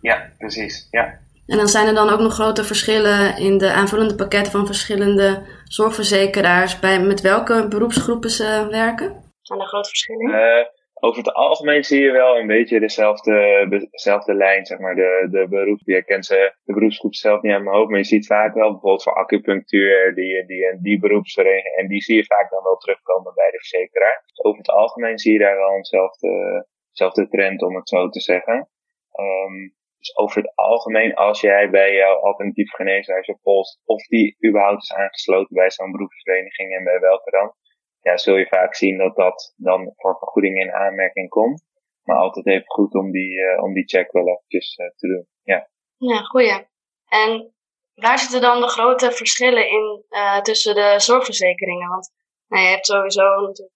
Ja, 0.00 0.30
precies. 0.38 0.88
Ja. 0.90 1.18
En 1.46 1.56
dan 1.56 1.68
zijn 1.68 1.86
er 1.86 1.94
dan 1.94 2.08
ook 2.08 2.20
nog 2.20 2.34
grote 2.34 2.64
verschillen 2.64 3.36
in 3.36 3.58
de 3.58 3.72
aanvullende 3.72 4.14
pakketten 4.14 4.52
van 4.52 4.66
verschillende 4.66 5.42
zorgverzekeraars. 5.64 6.78
Bij, 6.78 7.00
met 7.00 7.20
welke 7.20 7.66
beroepsgroepen 7.68 8.30
ze 8.30 8.66
werken? 8.70 9.12
Zijn 9.42 9.60
er 9.60 9.66
grote 9.66 9.88
verschillen? 9.88 10.28
Uh, 10.30 10.66
over 11.00 11.18
het 11.18 11.32
algemeen 11.32 11.84
zie 11.84 12.02
je 12.02 12.10
wel 12.10 12.38
een 12.38 12.46
beetje 12.46 12.80
dezelfde, 12.80 13.66
dezelfde 13.90 14.34
lijn, 14.34 14.66
zeg 14.66 14.78
maar. 14.78 14.94
De, 14.94 15.28
de 15.30 15.46
beroep, 15.48 15.80
je 15.84 16.04
kent 16.04 16.24
ze, 16.24 16.54
de 16.64 16.72
beroepsgroep 16.72 17.14
zelf 17.14 17.42
niet 17.42 17.52
aan 17.52 17.64
mijn 17.64 17.76
hoofd, 17.76 17.90
maar 17.90 17.98
je 17.98 18.04
ziet 18.04 18.26
vaak 18.26 18.54
wel 18.54 18.70
bijvoorbeeld 18.70 19.02
voor 19.02 19.14
acupunctuur, 19.14 20.14
die, 20.14 20.46
die 20.46 20.66
en 20.66 20.78
die 20.82 20.98
beroepsvereniging, 20.98 21.74
en 21.74 21.88
die 21.88 22.02
zie 22.02 22.16
je 22.16 22.24
vaak 22.24 22.50
dan 22.50 22.62
wel 22.62 22.76
terugkomen 22.76 23.34
bij 23.34 23.50
de 23.50 23.58
verzekeraar. 23.58 24.24
Over 24.42 24.58
het 24.58 24.70
algemeen 24.70 25.18
zie 25.18 25.32
je 25.32 25.38
daar 25.38 25.56
wel 25.56 25.76
eenzelfde, 25.76 27.28
trend, 27.28 27.62
om 27.62 27.76
het 27.76 27.88
zo 27.88 28.08
te 28.08 28.20
zeggen. 28.20 28.68
Um, 29.12 29.78
dus 30.00 30.16
over 30.16 30.42
het 30.42 30.52
algemeen, 30.54 31.14
als 31.14 31.40
jij 31.40 31.70
bij 31.70 31.94
jouw 31.94 32.16
alternatief 32.16 32.70
geneeswijze 32.70 33.38
post 33.42 33.80
of 33.84 34.06
die 34.06 34.36
überhaupt 34.46 34.82
is 34.82 34.92
aangesloten 34.92 35.54
bij 35.54 35.70
zo'n 35.70 35.92
beroepsvereniging 35.92 36.76
en 36.76 36.84
bij 36.84 37.00
welke 37.00 37.30
dan, 37.30 37.52
ja, 38.00 38.16
zul 38.16 38.36
je 38.36 38.46
vaak 38.46 38.74
zien 38.74 38.98
dat 38.98 39.16
dat 39.16 39.54
dan 39.56 39.92
voor 39.96 40.16
vergoeding 40.18 40.60
in 40.60 40.72
aanmerking 40.72 41.28
komt. 41.28 41.68
Maar 42.02 42.16
altijd 42.16 42.46
even 42.46 42.70
goed 42.70 42.94
om 42.94 43.10
die, 43.10 43.30
uh, 43.30 43.62
om 43.62 43.72
die 43.72 43.88
check 43.88 44.12
wel 44.12 44.28
eventjes 44.28 44.78
uh, 44.78 44.86
te 44.86 45.06
doen. 45.06 45.26
Ja, 45.42 45.68
ja 45.96 46.22
goeie. 46.22 46.68
En 47.08 47.54
waar 47.94 48.18
zitten 48.18 48.40
dan 48.40 48.60
de 48.60 48.68
grote 48.68 49.12
verschillen 49.12 49.68
in 49.68 50.04
uh, 50.10 50.40
tussen 50.40 50.74
de 50.74 50.94
zorgverzekeringen? 50.96 51.88
Want 51.88 52.12
nou, 52.48 52.64
je 52.64 52.70
hebt 52.70 52.86
sowieso 52.86 53.40
natuurlijk 53.40 53.72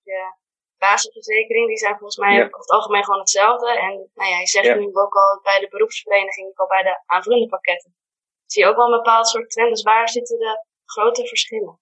basisverzekering, 0.79 1.67
die 1.69 1.85
zijn 1.85 1.97
volgens 1.99 2.17
mij 2.17 2.35
ja. 2.35 2.45
over 2.45 2.59
het 2.59 2.71
algemeen 2.71 3.05
gewoon 3.05 3.21
hetzelfde. 3.21 3.71
En 3.79 4.11
nou 4.15 4.31
ja, 4.31 4.39
je 4.39 4.47
zegt 4.47 4.79
nu 4.79 4.87
ook 5.05 5.15
al 5.15 5.41
bij 5.43 5.59
de 5.61 5.69
beroepsvereniging, 5.69 6.49
ook 6.49 6.59
al 6.59 6.67
bij 6.67 6.83
de 6.83 7.03
aanvullende 7.07 7.49
pakketten. 7.49 7.95
Zie 8.47 8.63
je 8.63 8.69
ook 8.69 8.77
wel 8.77 8.87
een 8.87 9.03
bepaald 9.03 9.29
soort 9.29 9.51
trend. 9.51 9.71
Dus 9.71 9.83
waar 9.83 10.09
zitten 10.09 10.39
de 10.39 10.67
grote 10.85 11.27
verschillen? 11.27 11.79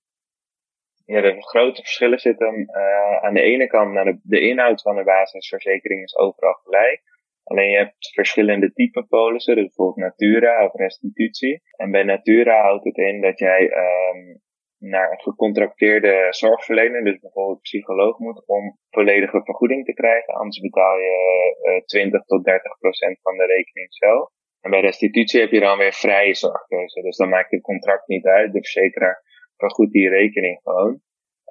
Ja, 1.07 1.21
de 1.21 1.43
grote 1.43 1.81
verschillen 1.81 2.19
zitten 2.19 2.55
uh, 2.59 3.17
aan 3.25 3.35
de 3.35 3.43
ene 3.43 3.67
kant, 3.67 3.93
naar 3.93 4.05
de, 4.05 4.21
de 4.23 4.41
inhoud 4.41 4.83
van 4.83 4.97
de 4.97 5.05
basisverzekering 5.05 6.03
is 6.03 6.17
overal 6.17 6.53
gelijk. 6.53 7.03
Alleen 7.45 7.71
je 7.71 7.77
hebt 7.77 8.13
verschillende 8.13 8.73
type 8.73 9.07
polissen, 9.07 9.55
dus 9.55 9.65
bijvoorbeeld 9.65 9.97
Natura 9.97 10.65
of 10.65 10.75
restitutie. 10.75 11.63
En 11.77 11.91
bij 11.91 12.03
Natura 12.03 12.63
houdt 12.63 12.85
het 12.85 12.97
in 12.97 13.21
dat 13.21 13.39
jij 13.39 13.63
um, 13.63 14.41
naar 14.79 15.11
een 15.11 15.21
gecontracteerde 15.21 16.27
zorgverlener, 16.31 17.05
dus 17.05 17.19
bijvoorbeeld 17.21 17.61
psycholoog 17.61 18.19
moet, 18.19 18.47
om 18.47 18.79
volledige 18.91 19.43
vergoeding 19.45 19.85
te 19.85 19.93
krijgen. 19.93 20.35
Anders 20.35 20.61
betaal 20.61 20.99
je 20.99 21.57
uh, 21.63 21.77
eh, 21.77 21.85
20 21.85 22.25
tot 22.25 22.45
30 22.45 22.79
procent 22.79 23.19
van 23.23 23.37
de 23.37 23.47
rekening 23.47 23.87
zelf. 23.95 24.31
En 24.61 24.71
bij 24.71 24.81
restitutie 24.81 25.41
heb 25.41 25.51
je 25.51 25.61
dan 25.61 25.79
weer 25.79 25.93
vrije 25.93 26.35
zorgkeuze. 26.35 27.01
Dus 27.01 27.17
dan 27.17 27.29
maakt 27.29 27.51
het 27.51 27.63
contract 27.63 28.09
niet 28.09 28.27
uit. 28.27 28.53
De 28.53 28.63
verzekeraar 28.63 29.23
vergoedt 29.65 29.93
die 29.93 30.09
rekening 30.09 30.61
gewoon. 30.63 31.01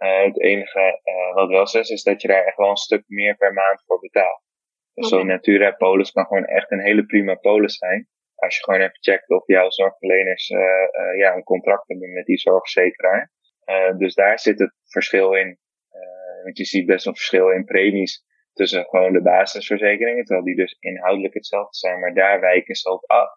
Uh, 0.04 0.24
het 0.24 0.40
enige 0.40 1.02
uh, 1.04 1.34
wat 1.34 1.50
wel 1.50 1.68
zo 1.68 1.80
is, 1.80 1.90
is 1.90 2.04
dat 2.04 2.22
je 2.22 2.28
daar 2.28 2.46
echt 2.46 2.58
wel 2.58 2.70
een 2.70 2.88
stuk 2.88 3.04
meer 3.08 3.36
per 3.36 3.54
maand 3.54 3.84
voor 3.86 4.00
betaalt. 4.00 4.42
Dus 4.94 5.10
zo'n 5.10 5.28
Natura 5.28 5.72
polis 5.72 6.12
kan 6.12 6.26
gewoon 6.26 6.46
echt 6.46 6.72
een 6.72 6.82
hele 6.82 7.06
prima 7.06 7.36
polis 7.36 7.78
zijn 7.78 8.08
als 8.36 8.56
je 8.56 8.64
gewoon 8.64 8.80
even 8.80 8.98
checkt 9.00 9.30
of 9.30 9.48
jouw 9.48 9.70
zorgverleners 9.70 10.50
uh, 10.50 10.60
uh, 10.60 11.18
ja, 11.18 11.36
een 11.36 11.44
contract 11.44 11.88
hebben 11.88 12.14
met 12.14 12.26
die 12.26 12.38
zorgverzekeraar. 12.38 13.32
Dus 13.98 14.14
daar 14.14 14.40
zit 14.40 14.60
het 14.60 14.74
verschil 14.84 15.34
in. 15.34 15.60
want 16.44 16.58
je 16.58 16.66
ziet 16.66 16.86
best 16.86 17.06
wel 17.06 17.14
verschil 17.14 17.50
in 17.50 17.66
premies 17.66 18.24
tussen 18.54 18.86
gewoon 18.86 19.14
de 19.14 19.22
basisverzekeringen, 19.22 20.24
terwijl 20.24 20.46
die 20.46 20.56
dus 20.56 20.78
inhoudelijk 20.80 21.34
hetzelfde 21.34 21.78
zijn, 21.78 22.00
maar 22.00 22.14
daar 22.14 22.40
wijken 22.40 22.76
ze 22.76 22.92
op 22.92 23.04
af. 23.06 23.30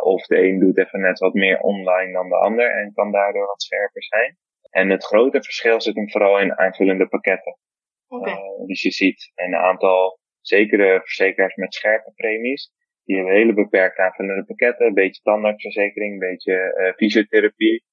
Of 0.00 0.26
de 0.26 0.42
een 0.42 0.58
doet 0.58 0.78
even 0.78 1.00
net 1.00 1.18
wat 1.18 1.34
meer 1.34 1.60
online 1.60 2.12
dan 2.12 2.28
de 2.28 2.36
ander 2.36 2.70
en 2.70 2.92
kan 2.94 3.12
daardoor 3.12 3.46
wat 3.46 3.62
scherper 3.62 4.02
zijn. 4.02 4.36
En 4.70 4.90
het 4.90 5.04
grote 5.04 5.42
verschil 5.42 5.80
zit 5.80 5.94
hem 5.94 6.10
vooral 6.10 6.40
in 6.40 6.58
aanvullende 6.58 7.08
pakketten. 7.08 7.56
Okay. 8.08 8.38
dus 8.66 8.82
je 8.82 8.90
ziet 8.90 9.32
een 9.34 9.54
aantal 9.54 10.18
zekere 10.40 11.00
verzekeraars 11.02 11.54
met 11.54 11.74
scherpe 11.74 12.12
premies. 12.14 12.72
Die 13.04 13.16
hebben 13.16 13.34
hele 13.34 13.54
beperkte 13.54 14.02
aanvullende 14.02 14.44
pakketten. 14.44 14.86
Een 14.86 14.94
beetje 14.94 15.22
tandartsverzekering, 15.22 16.12
een 16.12 16.28
beetje 16.28 16.76
uh, 16.78 16.92
fysiotherapie. 16.92 17.84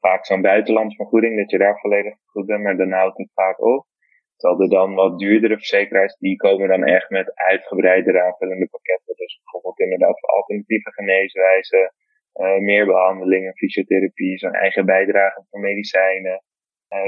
Vaak 0.00 0.26
zo'n 0.26 0.42
buitenlandsvergoeding, 0.42 1.36
dat 1.36 1.50
je 1.50 1.58
daar 1.58 1.78
volledig 1.78 2.14
goed 2.24 2.46
bent, 2.46 2.62
maar 2.62 2.76
dan 2.76 2.92
houdt 2.92 3.18
het 3.18 3.30
vaak 3.34 3.60
op. 3.62 3.86
Terwijl 4.40 4.62
er 4.62 4.68
dan 4.68 4.94
wat 4.94 5.18
duurdere 5.18 5.56
verzekeraars, 5.56 6.16
die 6.16 6.36
komen 6.36 6.68
dan 6.68 6.84
echt 6.84 7.10
met 7.10 7.34
uitgebreidere 7.34 8.22
aanvullende 8.22 8.68
pakketten. 8.68 9.14
Dus 9.16 9.40
bijvoorbeeld 9.42 9.78
inderdaad 9.78 10.20
voor 10.20 10.28
alternatieve 10.28 10.92
geneeswijzen, 10.92 11.92
uh, 12.34 12.58
meer 12.58 12.86
behandelingen, 12.86 13.56
fysiotherapie, 13.56 14.38
zo'n 14.38 14.54
eigen 14.54 14.86
bijdrage 14.86 15.44
voor 15.50 15.60
medicijnen, 15.60 16.42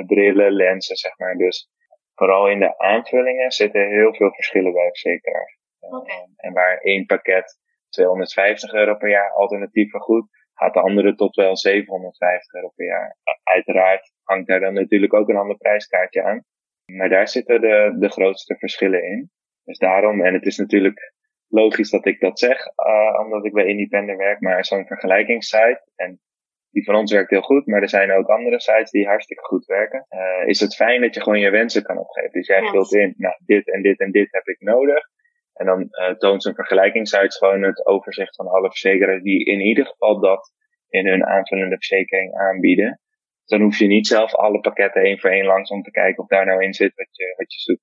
brillen, 0.06 0.52
lenzen, 0.52 0.96
zeg 0.96 1.18
maar. 1.18 1.36
Dus 1.36 1.68
vooral 2.14 2.50
in 2.50 2.58
de 2.58 2.78
aanvullingen 2.78 3.50
zitten 3.50 3.88
heel 3.88 4.14
veel 4.14 4.32
verschillen 4.32 4.72
bij 4.72 4.88
verzekeraars. 4.88 5.58
Okay. 5.80 6.26
En 6.36 6.52
waar 6.52 6.78
één 6.78 7.06
pakket 7.06 7.58
250 7.88 8.72
euro 8.72 8.96
per 8.96 9.08
jaar 9.08 9.30
alternatief 9.30 9.90
vergoedt, 9.90 10.28
gaat 10.54 10.74
de 10.74 10.80
andere 10.80 11.14
tot 11.14 11.36
wel 11.36 11.56
750 11.56 12.52
euro 12.54 12.68
per 12.76 12.86
jaar. 12.86 13.16
Uiteraard 13.42 14.12
hangt 14.22 14.48
daar 14.48 14.60
dan 14.60 14.74
natuurlijk 14.74 15.14
ook 15.14 15.28
een 15.28 15.36
ander 15.36 15.56
prijskaartje 15.56 16.22
aan. 16.22 16.44
Maar 16.96 17.08
daar 17.08 17.28
zitten 17.28 17.60
de, 17.60 17.96
de 17.98 18.08
grootste 18.08 18.56
verschillen 18.56 19.04
in. 19.04 19.30
Dus 19.64 19.78
daarom, 19.78 20.24
en 20.24 20.34
het 20.34 20.46
is 20.46 20.56
natuurlijk 20.56 21.12
logisch 21.48 21.90
dat 21.90 22.06
ik 22.06 22.20
dat 22.20 22.38
zeg, 22.38 22.58
uh, 22.66 23.20
omdat 23.24 23.44
ik 23.44 23.52
bij 23.52 23.66
Independent 23.66 24.18
werk, 24.18 24.40
maar 24.40 24.64
zo'n 24.64 24.86
vergelijkingssite, 24.86 25.90
en 25.94 26.20
die 26.70 26.84
van 26.84 26.94
ons 26.94 27.12
werkt 27.12 27.30
heel 27.30 27.42
goed, 27.42 27.66
maar 27.66 27.82
er 27.82 27.88
zijn 27.88 28.12
ook 28.12 28.26
andere 28.26 28.60
sites 28.60 28.90
die 28.90 29.06
hartstikke 29.06 29.42
goed 29.42 29.64
werken. 29.64 30.06
Uh, 30.10 30.48
is 30.48 30.60
het 30.60 30.74
fijn 30.74 31.00
dat 31.00 31.14
je 31.14 31.22
gewoon 31.22 31.40
je 31.40 31.50
wensen 31.50 31.82
kan 31.82 31.98
opgeven. 31.98 32.32
Dus 32.32 32.46
jij 32.46 32.62
vult 32.62 32.94
in, 32.94 33.14
nou, 33.16 33.34
dit 33.44 33.70
en 33.70 33.82
dit 33.82 34.00
en 34.00 34.10
dit 34.10 34.28
heb 34.30 34.46
ik 34.46 34.60
nodig. 34.60 35.04
En 35.52 35.66
dan 35.66 35.80
uh, 35.80 36.14
toont 36.14 36.42
zo'n 36.42 36.54
vergelijkingssite 36.54 37.36
gewoon 37.36 37.62
het 37.62 37.86
overzicht 37.86 38.36
van 38.36 38.46
alle 38.46 38.68
verzekeraars 38.68 39.22
die 39.22 39.44
in 39.44 39.60
ieder 39.60 39.86
geval 39.86 40.20
dat 40.20 40.52
in 40.88 41.06
hun 41.06 41.24
aanvullende 41.24 41.76
verzekering 41.76 42.34
aanbieden. 42.34 43.00
Dan 43.44 43.60
hoef 43.60 43.78
je 43.78 43.86
niet 43.86 44.06
zelf 44.06 44.34
alle 44.34 44.60
pakketten 44.60 45.02
één 45.02 45.18
voor 45.18 45.30
één 45.30 45.44
langs 45.44 45.70
om 45.70 45.82
te 45.82 45.90
kijken 45.90 46.22
of 46.22 46.28
daar 46.28 46.46
nou 46.46 46.64
in 46.64 46.74
zit 46.74 46.94
wat 46.94 47.08
je, 47.10 47.34
wat 47.36 47.52
je 47.52 47.60
zoekt. 47.60 47.82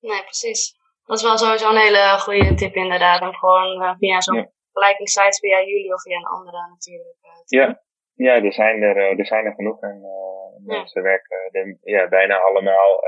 Nee, 0.00 0.22
precies. 0.22 0.74
Dat 1.04 1.16
is 1.16 1.22
wel 1.22 1.38
sowieso 1.38 1.70
een 1.70 1.86
hele 1.86 2.18
goede 2.18 2.54
tip 2.54 2.74
inderdaad. 2.74 3.22
Om 3.22 3.34
gewoon 3.34 3.82
uh, 3.82 3.94
via 3.98 4.20
zo'n 4.20 4.36
ja. 4.36 4.50
vergelijkingssite 4.72 5.38
via 5.38 5.58
jullie 5.58 5.94
of 5.94 6.02
via 6.02 6.16
een 6.16 6.24
andere 6.24 6.68
natuurlijk. 6.68 7.18
Uh, 7.22 7.30
ja. 7.44 7.82
ja, 8.14 8.42
er 8.42 8.52
zijn 8.52 8.82
er, 8.82 8.96
uh, 8.96 9.18
er 9.18 9.26
zijn 9.26 9.44
er 9.44 9.54
genoeg. 9.54 9.80
En 9.80 10.00
uh, 10.02 10.66
mensen 10.76 11.02
werken, 11.02 11.48
de, 11.50 11.78
ja, 11.80 12.08
bijna 12.08 12.38
allemaal 12.38 13.00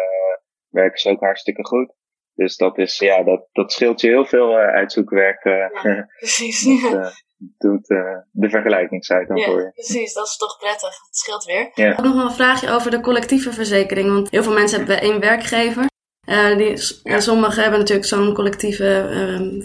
werken 0.69 0.99
ze 0.99 1.11
ook 1.11 1.21
hartstikke 1.21 1.65
goed. 1.65 1.95
Dus 2.35 2.57
dat 2.57 2.79
is, 2.79 2.99
ja, 2.99 3.23
dat, 3.23 3.49
dat 3.53 3.73
scheelt 3.73 4.01
je 4.01 4.09
heel 4.09 4.25
veel 4.25 4.57
uitzoekwerk. 4.57 5.45
ja, 5.45 5.69
precies. 6.19 6.91
dat, 6.91 7.27
doet 7.59 7.87
de 8.31 8.49
vergelijkingssite 8.51 9.25
dan 9.29 9.37
ja, 9.37 9.47
voor 9.47 9.61
je. 9.61 9.71
Precies, 9.73 10.15
dat 10.15 10.27
is 10.27 10.37
toch 10.37 10.59
prettig. 10.59 10.89
Het 10.89 11.17
scheelt 11.17 11.45
weer. 11.45 11.71
Ja. 11.75 11.91
Ik 11.91 11.97
heb 11.97 12.05
nog 12.05 12.15
wel 12.15 12.25
een 12.25 12.31
vraagje 12.31 12.71
over 12.71 12.91
de 12.91 13.01
collectieve 13.01 13.53
verzekering. 13.53 14.13
Want 14.13 14.31
heel 14.31 14.43
veel 14.43 14.53
mensen 14.53 14.79
hebben 14.79 15.01
één 15.01 15.21
werkgever. 15.21 15.87
Uh, 16.29 16.57
die, 16.57 16.77
ja. 17.03 17.21
Sommigen 17.21 17.63
hebben 17.63 17.79
natuurlijk 17.79 18.09
zo'n 18.09 18.35
collectieve 18.35 19.09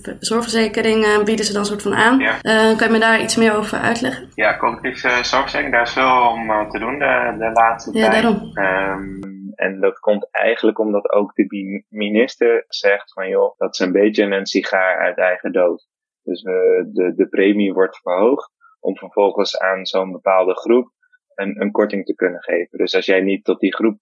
uh, 0.08 0.16
zorgverzekering, 0.20 1.06
uh, 1.06 1.24
bieden 1.24 1.46
ze 1.46 1.54
dan 1.54 1.66
soort 1.66 1.82
van 1.82 1.94
aan. 1.94 2.20
Ja. 2.20 2.40
kan 2.76 2.88
je 2.88 2.90
me 2.90 3.00
daar 3.00 3.22
iets 3.22 3.36
meer 3.36 3.56
over 3.56 3.78
uitleggen? 3.78 4.30
Ja, 4.36 4.58
collectieve 4.58 5.08
zorgverzekering, 5.08 5.72
daar 5.72 5.82
is 5.82 5.94
veel 5.94 6.28
om 6.28 6.70
te 6.70 6.80
doen 6.80 7.00
de, 7.00 7.36
de 7.38 7.52
laatste 7.54 7.98
ja, 7.98 8.10
tijd. 8.10 8.22
Daarom. 8.22 8.58
Um, 8.58 9.34
en 9.56 9.80
dat 9.80 10.00
komt 10.00 10.28
eigenlijk 10.32 10.80
omdat 10.80 11.12
ook 11.12 11.36
de 11.36 11.84
minister 11.90 12.66
zegt 12.68 13.14
van 13.14 13.30
joh, 13.30 13.58
dat 13.58 13.74
is 13.74 13.80
een 13.80 13.92
beetje 13.92 14.24
een 14.24 14.46
sigaar 14.46 15.00
uit 15.00 15.18
eigen 15.18 15.52
dood. 15.52 15.88
Dus 16.24 16.42
de, 16.42 17.14
de 17.16 17.28
premie 17.28 17.74
wordt 17.74 17.98
verhoogd 17.98 18.52
om 18.80 18.98
vervolgens 18.98 19.60
aan 19.60 19.86
zo'n 19.86 20.12
bepaalde 20.12 20.56
groep 20.56 20.92
een, 21.36 21.62
een 21.62 21.72
korting 21.72 22.06
te 22.06 22.16
kunnen 22.16 22.44
geven. 22.44 22.78
Dus 22.78 22.96
als 22.96 23.06
jij 23.06 23.22
niet 23.22 23.44
tot 23.44 23.60
die 23.60 23.74
groep 23.74 24.00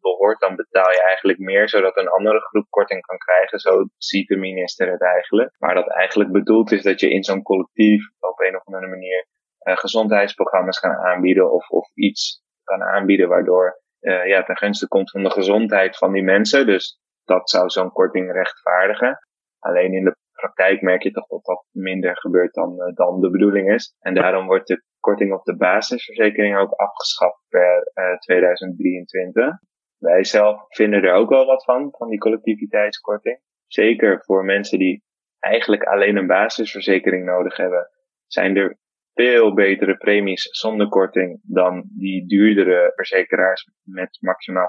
behoort, 0.00 0.40
dan 0.40 0.56
betaal 0.56 0.90
je 0.90 1.02
eigenlijk 1.02 1.38
meer, 1.38 1.68
zodat 1.68 1.96
een 1.96 2.08
andere 2.08 2.40
groep 2.40 2.66
korting 2.70 3.00
kan 3.00 3.18
krijgen. 3.18 3.58
Zo 3.58 3.84
ziet 3.96 4.28
de 4.28 4.36
minister 4.36 4.90
het 4.90 5.02
eigenlijk. 5.02 5.54
Maar 5.58 5.74
dat 5.74 5.88
eigenlijk 5.88 6.32
bedoeld 6.32 6.72
is 6.72 6.82
dat 6.82 7.00
je 7.00 7.10
in 7.10 7.24
zo'n 7.24 7.42
collectief 7.42 8.02
op 8.20 8.40
een 8.40 8.56
of 8.56 8.66
andere 8.66 8.86
manier 8.86 9.26
uh, 9.62 9.76
gezondheidsprogramma's 9.76 10.80
kan 10.80 10.94
aanbieden 10.94 11.52
of, 11.52 11.68
of 11.68 11.90
iets 11.94 12.42
kan 12.64 12.82
aanbieden 12.82 13.28
waardoor 13.28 13.82
uh, 14.00 14.26
ja, 14.26 14.42
ten 14.42 14.56
gunste 14.56 14.88
komt 14.88 15.10
van 15.10 15.22
de 15.22 15.30
gezondheid 15.30 15.96
van 15.96 16.12
die 16.12 16.22
mensen. 16.22 16.66
Dus 16.66 17.00
dat 17.24 17.50
zou 17.50 17.68
zo'n 17.68 17.92
korting 17.92 18.32
rechtvaardigen. 18.32 19.18
Alleen 19.58 19.92
in 19.92 20.04
de 20.04 20.16
praktijk 20.40 20.82
merk 20.82 21.02
je 21.02 21.10
toch 21.10 21.26
dat 21.26 21.44
dat 21.44 21.64
minder 21.70 22.16
gebeurt 22.18 22.54
dan, 22.54 22.72
uh, 22.72 22.94
dan 22.94 23.20
de 23.20 23.30
bedoeling 23.30 23.72
is. 23.72 23.94
En 23.98 24.14
daarom 24.14 24.46
wordt 24.46 24.68
de 24.68 24.82
korting 25.00 25.32
op 25.32 25.44
de 25.44 25.56
basisverzekering 25.56 26.58
ook 26.58 26.72
afgeschaft 26.72 27.42
per 27.48 27.90
2023. 28.18 29.58
Wij 29.98 30.24
zelf 30.24 30.64
vinden 30.68 31.02
er 31.02 31.12
ook 31.12 31.28
wel 31.28 31.46
wat 31.46 31.64
van, 31.64 31.94
van 31.98 32.08
die 32.08 32.18
collectiviteitskorting. 32.18 33.40
Zeker 33.66 34.22
voor 34.24 34.44
mensen 34.44 34.78
die 34.78 35.02
eigenlijk 35.38 35.84
alleen 35.84 36.16
een 36.16 36.26
basisverzekering 36.26 37.24
nodig 37.24 37.56
hebben, 37.56 37.90
zijn 38.26 38.56
er 38.56 38.78
veel 39.18 39.54
betere 39.54 39.96
premies 39.96 40.48
zonder 40.50 40.88
korting 40.88 41.40
dan 41.42 41.84
die 41.98 42.26
duurdere 42.26 42.92
verzekeraars 42.94 43.70
met 43.82 44.18
maximaal 44.20 44.68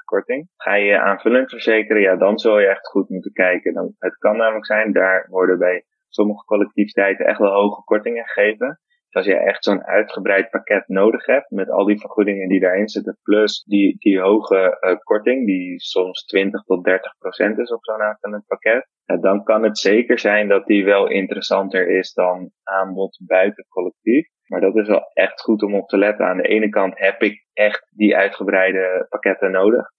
5% 0.00 0.04
korting. 0.04 0.48
Ga 0.56 0.74
je 0.74 0.98
aanvullend 0.98 1.50
verzekeren, 1.50 2.02
ja, 2.02 2.16
dan 2.16 2.38
zul 2.38 2.58
je 2.58 2.66
echt 2.66 2.86
goed 2.86 3.08
moeten 3.08 3.32
kijken. 3.32 3.72
Dan, 3.74 3.94
het 3.98 4.18
kan 4.18 4.36
namelijk 4.36 4.66
zijn, 4.66 4.92
daar 4.92 5.26
worden 5.30 5.58
bij 5.58 5.84
sommige 6.08 6.44
collectiviteiten 6.44 7.26
echt 7.26 7.38
wel 7.38 7.52
hoge 7.52 7.84
kortingen 7.84 8.24
gegeven 8.24 8.80
als 9.14 9.26
je 9.26 9.36
echt 9.36 9.64
zo'n 9.64 9.84
uitgebreid 9.84 10.50
pakket 10.50 10.88
nodig 10.88 11.26
hebt 11.26 11.50
met 11.50 11.70
al 11.70 11.84
die 11.84 12.00
vergoedingen 12.00 12.48
die 12.48 12.60
daarin 12.60 12.88
zitten, 12.88 13.18
plus 13.22 13.62
die, 13.62 13.96
die 13.98 14.20
hoge 14.20 14.78
uh, 14.80 14.96
korting, 15.02 15.46
die 15.46 15.80
soms 15.80 16.24
20 16.24 16.62
tot 16.62 16.84
30 16.84 17.18
procent 17.18 17.58
is 17.58 17.72
op 17.72 17.84
zo'n 17.84 18.02
aanvullend 18.02 18.46
pakket, 18.46 18.86
ja, 19.04 19.16
dan 19.16 19.44
kan 19.44 19.62
het 19.62 19.78
zeker 19.78 20.18
zijn 20.18 20.48
dat 20.48 20.66
die 20.66 20.84
wel 20.84 21.08
interessanter 21.08 21.88
is 21.88 22.12
dan 22.12 22.50
aanbod 22.62 23.20
buiten 23.26 23.66
collectief. 23.68 24.28
Maar 24.46 24.60
dat 24.60 24.76
is 24.76 24.88
wel 24.88 25.10
echt 25.12 25.40
goed 25.40 25.62
om 25.62 25.74
op 25.74 25.88
te 25.88 25.98
letten. 25.98 26.26
Aan 26.26 26.36
de 26.36 26.48
ene 26.48 26.68
kant 26.68 26.98
heb 26.98 27.22
ik 27.22 27.46
echt 27.52 27.86
die 27.90 28.16
uitgebreide 28.16 29.06
pakketten 29.08 29.50
nodig. 29.50 29.90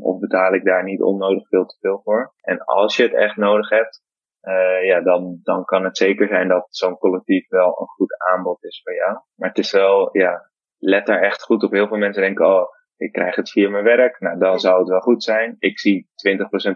Of 0.00 0.18
betaal 0.18 0.54
ik 0.54 0.64
daar 0.64 0.84
niet 0.84 1.02
onnodig 1.02 1.48
veel 1.48 1.66
te 1.66 1.76
veel 1.80 2.00
voor? 2.04 2.32
En 2.40 2.58
als 2.64 2.96
je 2.96 3.02
het 3.02 3.14
echt 3.14 3.36
nodig 3.36 3.68
hebt, 3.68 4.02
uh, 4.42 4.84
ja, 4.84 5.00
dan, 5.00 5.40
dan 5.42 5.64
kan 5.64 5.84
het 5.84 5.96
zeker 5.96 6.28
zijn 6.28 6.48
dat 6.48 6.66
zo'n 6.70 6.98
collectief 6.98 7.48
wel 7.48 7.66
een 7.66 7.86
goed 7.86 8.18
aanbod 8.18 8.64
is 8.64 8.80
voor 8.84 8.94
jou. 8.94 9.18
Maar 9.34 9.48
het 9.48 9.58
is 9.58 9.72
wel, 9.72 10.08
ja, 10.16 10.50
let 10.78 11.06
daar 11.06 11.22
echt 11.22 11.42
goed 11.42 11.62
op. 11.62 11.72
Heel 11.72 11.88
veel 11.88 11.96
mensen 11.96 12.22
denken, 12.22 12.46
oh, 12.46 12.68
ik 12.96 13.12
krijg 13.12 13.36
het 13.36 13.50
via 13.50 13.70
mijn 13.70 13.84
werk, 13.84 14.20
nou 14.20 14.38
dan 14.38 14.60
zou 14.60 14.78
het 14.78 14.88
wel 14.88 15.00
goed 15.00 15.22
zijn. 15.22 15.56
Ik 15.58 15.78
zie 15.78 16.08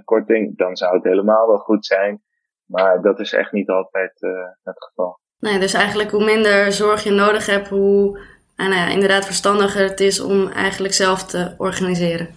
20% 0.01 0.05
korting, 0.05 0.57
dan 0.57 0.77
zou 0.77 0.95
het 0.95 1.05
helemaal 1.05 1.47
wel 1.47 1.59
goed 1.59 1.87
zijn. 1.87 2.23
Maar 2.67 3.03
dat 3.03 3.21
is 3.21 3.33
echt 3.33 3.53
niet 3.53 3.69
altijd 3.69 4.23
uh, 4.23 4.31
het 4.63 4.85
geval. 4.85 5.19
Nee, 5.39 5.59
dus 5.59 5.75
eigenlijk 5.75 6.11
hoe 6.11 6.25
minder 6.25 6.73
zorg 6.73 7.05
je 7.05 7.11
nodig 7.11 7.47
hebt, 7.47 7.69
hoe 7.69 8.21
nou 8.57 8.75
ja, 8.75 8.89
inderdaad 8.89 9.25
verstandiger 9.25 9.89
het 9.89 10.01
is 10.01 10.21
om 10.21 10.49
eigenlijk 10.49 10.95
zelf 10.95 11.25
te 11.25 11.55
organiseren. 11.59 12.29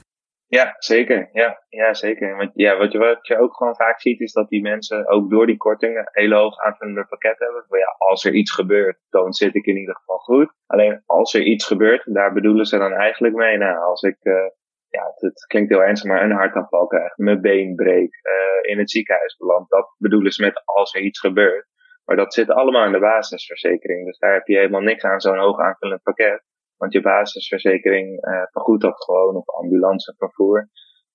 Ja, 0.55 0.75
zeker. 0.77 1.29
Ja, 1.31 1.63
ja 1.69 1.93
zeker. 1.93 2.37
Want 2.37 2.51
ja, 2.53 2.77
wat 2.77 2.91
je, 2.91 2.97
wat 2.97 3.27
je 3.27 3.37
ook 3.37 3.55
gewoon 3.55 3.75
vaak 3.75 4.01
ziet, 4.01 4.19
is 4.19 4.33
dat 4.33 4.49
die 4.49 4.61
mensen 4.61 5.07
ook 5.07 5.29
door 5.29 5.45
die 5.45 5.57
kortingen 5.57 6.09
hele 6.11 6.35
hoog 6.35 6.57
aanvullende 6.57 7.05
pakket 7.05 7.39
hebben. 7.39 7.65
Maar 7.69 7.79
ja, 7.79 7.95
als 7.97 8.25
er 8.25 8.33
iets 8.33 8.51
gebeurt, 8.51 8.97
dan 9.09 9.33
zit 9.33 9.55
ik 9.55 9.65
in 9.65 9.77
ieder 9.77 9.95
geval 9.95 10.17
goed. 10.17 10.53
Alleen 10.67 11.03
als 11.05 11.33
er 11.33 11.41
iets 11.41 11.65
gebeurt, 11.65 12.13
daar 12.13 12.33
bedoelen 12.33 12.65
ze 12.65 12.77
dan 12.77 12.93
eigenlijk 12.93 13.35
mee. 13.35 13.57
Nou, 13.57 13.77
als 13.77 14.01
ik, 14.01 14.17
uh, 14.21 14.49
ja, 14.89 15.11
het, 15.15 15.45
klinkt 15.45 15.69
heel 15.69 15.83
ernstig, 15.83 16.09
maar 16.11 16.23
een 16.23 16.31
hartaanval 16.31 16.87
krijg, 16.87 17.17
mijn 17.17 17.41
been 17.41 17.75
breek, 17.75 18.13
uh, 18.23 18.71
in 18.71 18.77
het 18.77 18.91
ziekenhuis 18.91 19.37
beland. 19.37 19.69
Dat 19.69 19.95
bedoelen 19.97 20.31
ze 20.31 20.43
met 20.43 20.61
als 20.65 20.93
er 20.93 21.01
iets 21.01 21.19
gebeurt. 21.19 21.67
Maar 22.05 22.15
dat 22.15 22.33
zit 22.33 22.49
allemaal 22.49 22.85
in 22.85 22.91
de 22.91 22.99
basisverzekering. 22.99 24.05
Dus 24.05 24.17
daar 24.17 24.33
heb 24.33 24.47
je 24.47 24.57
helemaal 24.57 24.81
niks 24.81 25.03
aan 25.03 25.19
zo'n 25.19 25.37
hoog 25.37 25.59
aanvullend 25.59 26.03
pakket. 26.03 26.43
Want 26.77 26.93
je 26.93 27.01
basisverzekering 27.01 28.25
uh, 28.25 28.43
vergoedt 28.51 28.81
dat 28.81 29.03
gewoon, 29.03 29.35
of 29.35 29.49
ambulancevervoer. 29.49 30.69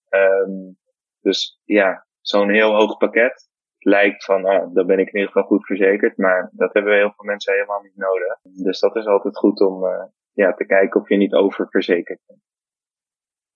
Um, 0.08 0.78
dus 1.20 1.60
ja, 1.64 2.06
zo'n 2.20 2.50
heel 2.50 2.74
hoog 2.74 2.96
pakket 2.96 3.48
lijkt 3.78 4.24
van, 4.24 4.44
ah, 4.44 4.74
dan 4.74 4.86
ben 4.86 4.98
ik 4.98 5.06
in 5.06 5.14
ieder 5.14 5.32
geval 5.32 5.48
goed 5.48 5.66
verzekerd. 5.66 6.16
Maar 6.16 6.50
dat 6.52 6.72
hebben 6.72 6.94
heel 6.94 7.12
veel 7.16 7.24
mensen 7.24 7.52
helemaal 7.52 7.80
niet 7.80 7.96
nodig. 7.96 8.38
Dus 8.42 8.80
dat 8.80 8.96
is 8.96 9.06
altijd 9.06 9.36
goed 9.36 9.60
om 9.60 9.84
uh, 9.84 10.04
ja, 10.32 10.52
te 10.52 10.66
kijken 10.66 11.00
of 11.00 11.08
je 11.08 11.16
niet 11.16 11.34
oververzekerd 11.34 12.20
bent. 12.26 12.40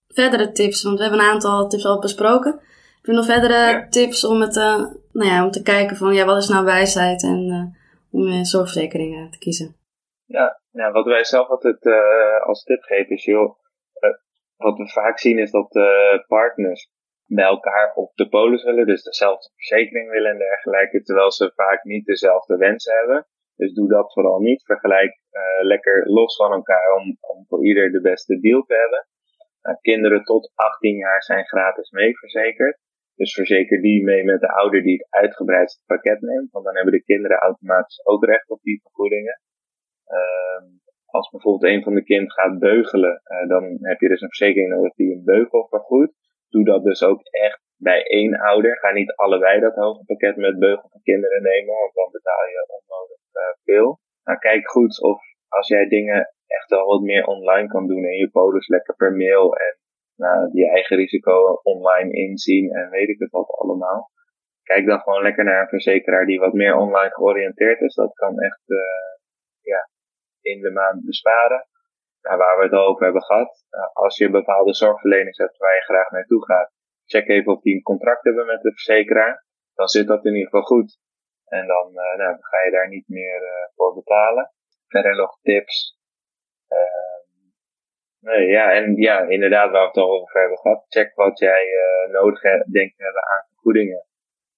Verdere 0.07 0.53
tips, 0.53 0.83
want 0.83 0.97
we 0.97 1.03
hebben 1.03 1.21
een 1.21 1.31
aantal 1.31 1.69
tips 1.69 1.87
al 1.87 2.01
besproken. 2.01 2.53
Heb 2.97 3.05
je 3.05 3.13
nog 3.13 3.25
verdere 3.25 3.55
ja. 3.55 3.89
tips 3.89 4.25
om, 4.25 4.41
het, 4.41 4.57
uh, 4.57 4.87
nou 5.13 5.31
ja, 5.31 5.45
om 5.45 5.51
te 5.51 5.63
kijken 5.63 5.97
van, 5.97 6.15
ja, 6.15 6.25
wat 6.25 6.37
is 6.37 6.49
nou 6.49 6.65
wijsheid 6.65 7.23
en 7.23 7.73
om 8.11 8.23
je 8.29 8.45
zorgverzekeringen 8.45 9.31
te 9.31 9.39
kiezen? 9.39 9.77
Ja, 10.25 10.61
ja, 10.81 10.93
wat 10.93 11.05
wij 11.05 11.25
zelf 11.25 11.49
altijd 11.49 11.85
uh, 11.85 12.41
als 12.47 12.63
tip 12.63 12.83
geven 12.83 13.17
is, 13.17 13.25
joh, 13.25 13.59
uh, 14.01 14.11
wat 14.57 14.79
we 14.79 14.89
vaak 14.89 15.19
zien 15.19 15.39
is 15.39 15.51
dat 15.51 15.75
uh, 15.75 16.19
partners 16.27 16.91
bij 17.27 17.45
elkaar 17.45 17.93
op 17.95 18.13
de 18.15 18.29
polis 18.29 18.65
willen, 18.65 18.87
dus 18.87 19.03
dezelfde 19.03 19.51
verzekering 19.55 20.11
willen 20.11 20.31
en 20.31 20.39
dergelijke, 20.39 21.03
terwijl 21.03 21.33
ze 21.33 21.53
vaak 21.55 21.85
niet 21.85 22.05
dezelfde 22.07 22.57
wensen 22.57 22.95
hebben. 22.97 23.27
Dus 23.57 23.73
doe 23.73 23.89
dat 23.89 24.13
vooral 24.13 24.41
niet. 24.41 24.65
Vergelijk 24.65 25.23
lekker 25.61 26.11
los 26.11 26.37
van 26.37 26.53
elkaar 26.53 26.95
om, 26.95 27.17
om 27.21 27.45
voor 27.49 27.67
ieder 27.67 27.93
de 27.93 28.01
beste 28.01 28.41
deal 28.41 28.63
te 28.63 28.75
hebben. 28.75 29.07
kinderen 29.81 30.25
tot 30.25 30.53
18 30.55 30.97
jaar 30.97 31.23
zijn 31.23 31.45
gratis 31.45 31.91
mee 31.91 32.17
verzekerd. 32.19 32.79
Dus 33.15 33.35
verzeker 33.35 33.81
die 33.81 34.05
mee 34.05 34.25
met 34.25 34.41
de 34.41 34.49
ouder 34.49 34.83
die 34.83 34.97
het 34.97 35.07
uitgebreidste 35.11 35.83
pakket 35.87 36.21
neemt, 36.21 36.51
want 36.51 36.65
dan 36.65 36.75
hebben 36.75 36.93
de 36.93 37.05
kinderen 37.05 37.39
automatisch 37.39 38.07
ook 38.07 38.25
recht 38.25 38.51
op 38.51 38.63
die 38.63 38.81
vergoedingen. 38.83 39.41
Uh, 40.09 40.63
als 41.07 41.31
bijvoorbeeld 41.31 41.73
een 41.73 41.83
van 41.83 41.95
de 41.95 42.05
kind 42.05 42.33
gaat 42.33 42.59
beugelen, 42.59 43.21
uh, 43.25 43.49
dan 43.49 43.77
heb 43.81 44.01
je 44.01 44.09
dus 44.09 44.21
een 44.21 44.35
verzekering 44.35 44.71
nodig 44.71 44.95
die 44.95 45.13
een 45.15 45.25
beugel 45.25 45.67
vergoedt. 45.69 46.13
doe 46.49 46.65
dat 46.65 46.85
dus 46.85 47.03
ook 47.03 47.21
echt 47.23 47.61
bij 47.77 48.03
één 48.03 48.35
ouder. 48.39 48.79
Ga 48.79 48.93
niet 48.93 49.13
allebei 49.15 49.61
dat 49.61 49.75
hoge 49.75 50.05
pakket 50.05 50.37
met 50.37 50.59
beugel 50.59 50.89
voor 50.89 51.03
kinderen 51.03 51.43
nemen, 51.43 51.75
want 51.75 51.95
dan 51.95 52.09
betaal 52.11 52.45
je 52.47 52.81
onnodig 52.81 53.19
uh, 53.33 53.43
veel. 53.65 53.99
Maar 54.23 54.39
kijk 54.39 54.71
goed 54.71 55.03
of 55.03 55.19
als 55.49 55.69
jij 55.69 55.89
dingen 55.89 56.35
echt 56.47 56.71
wel 56.71 56.87
wat 56.87 57.01
meer 57.01 57.25
online 57.25 57.69
kan 57.69 57.87
doen 57.87 58.05
en 58.05 58.17
je 58.17 58.31
polis 58.31 58.69
lekker 58.69 58.95
per 58.97 59.13
mail 59.13 59.55
en 59.55 59.79
nou, 60.17 60.49
je 60.53 60.69
eigen 60.69 60.97
risico 60.97 61.61
online 61.63 62.13
inzien 62.13 62.71
en 62.71 62.91
weet 62.91 63.09
ik 63.09 63.19
het 63.19 63.31
wat 63.31 63.51
allemaal. 63.51 64.11
Kijk 64.63 64.87
dan 64.87 65.01
gewoon 65.01 65.23
lekker 65.23 65.45
naar 65.45 65.61
een 65.61 65.69
verzekeraar 65.69 66.27
die 66.27 66.39
wat 66.39 66.53
meer 66.53 66.77
online 66.77 67.11
georiënteerd 67.11 67.81
is. 67.81 67.95
Dat 67.95 68.15
kan 68.15 68.39
echt 68.39 68.63
uh, 68.67 68.79
ja, 69.61 69.89
in 70.45 70.61
de 70.61 70.71
maand 70.71 71.05
besparen. 71.05 71.67
Nou, 72.21 72.39
waar 72.39 72.57
we 72.57 72.63
het 72.63 72.73
over 72.73 73.05
hebben 73.05 73.23
gehad. 73.23 73.65
Uh, 73.71 73.93
als 73.93 74.17
je 74.17 74.31
bepaalde 74.31 74.75
zorgverleners 74.75 75.39
hebt 75.39 75.57
waar 75.57 75.75
je 75.75 75.81
graag 75.81 76.11
naartoe 76.11 76.45
gaat, 76.45 76.73
check 77.07 77.29
even 77.29 77.53
of 77.53 77.61
die 77.61 77.75
een 77.75 77.83
contract 77.83 78.25
hebben 78.25 78.47
met 78.47 78.63
de 78.63 78.73
verzekeraar. 78.73 79.45
Dan 79.75 79.89
zit 79.89 80.07
dat 80.07 80.25
in 80.25 80.33
ieder 80.33 80.49
geval 80.51 80.63
goed. 80.63 80.99
En 81.45 81.67
dan, 81.67 81.89
uh, 81.89 82.17
nou, 82.17 82.37
ga 82.41 82.65
je 82.65 82.71
daar 82.71 82.89
niet 82.89 83.09
meer 83.09 83.71
voor 83.75 83.95
betalen. 83.95 84.53
Verder 84.87 85.17
nog 85.17 85.39
tips. 85.43 85.99
Ehm, 86.69 87.21
nee, 88.21 88.47
ja, 88.47 88.73
en 88.73 88.97
ja, 88.97 89.21
inderdaad, 89.21 89.71
waar 89.71 89.81
we 89.81 89.87
het 89.87 89.97
al 89.97 90.21
over 90.21 90.41
hebben 90.41 90.59
gehad. 90.59 90.85
Check 90.89 91.15
wat 91.15 91.39
jij 91.39 91.67
nodig 92.11 92.43
hebt, 92.43 92.73
denkt 92.73 92.97
te 92.97 93.05
hebben 93.05 93.23
aan 93.23 93.47
vergoedingen 93.49 94.07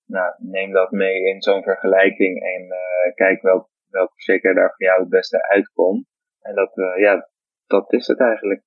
nou, 0.06 0.34
neem 0.38 0.72
dat 0.72 0.90
mee 0.90 1.22
in 1.22 1.42
zo'n 1.42 1.62
vergelijking 1.62 2.42
en 2.42 2.68
kijk 3.14 3.42
welk, 3.42 3.68
welke 3.88 4.12
verzekeraar 4.14 4.54
daar 4.54 4.74
voor 4.76 4.86
jou 4.86 5.00
het 5.00 5.08
beste 5.08 5.48
uitkomt. 5.48 6.06
En 6.40 6.54
dat, 6.54 6.76
uh, 6.76 6.98
ja, 6.98 7.28
dat 7.66 7.92
is 7.92 8.06
het 8.06 8.20
eigenlijk. 8.20 8.62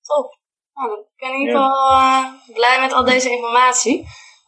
Top. 0.00 0.40
Nou, 0.74 1.00
ik 1.00 1.06
ben 1.16 1.32
in 1.32 1.38
ieder 1.38 1.54
geval 1.54 1.92
uh, 1.92 2.26
blij 2.54 2.80
met 2.80 2.92
al 2.92 3.04
deze 3.04 3.30
informatie. 3.30 4.06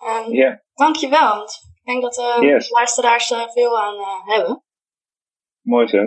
Um, 0.09 0.33
yeah. 0.33 0.59
Dankjewel, 0.75 1.29
want 1.37 1.61
ik 1.81 1.85
denk 1.85 2.03
dat 2.03 2.15
de 2.15 2.47
yes. 2.47 2.71
luisteraars 2.71 3.31
er 3.31 3.51
veel 3.51 3.81
aan 3.81 3.97
hebben. 4.25 4.65
Mooi 5.63 5.87
zo. 5.87 6.03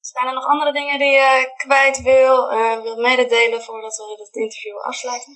Zijn 0.00 0.26
er 0.26 0.34
nog 0.34 0.46
andere 0.46 0.72
dingen 0.72 0.98
die 0.98 1.10
je 1.10 1.52
kwijt 1.56 2.02
wil, 2.02 2.48
wil 2.82 3.00
mededelen 3.00 3.60
voordat 3.62 3.96
we 3.96 4.24
het 4.24 4.36
interview 4.36 4.76
afsluiten? 4.76 5.32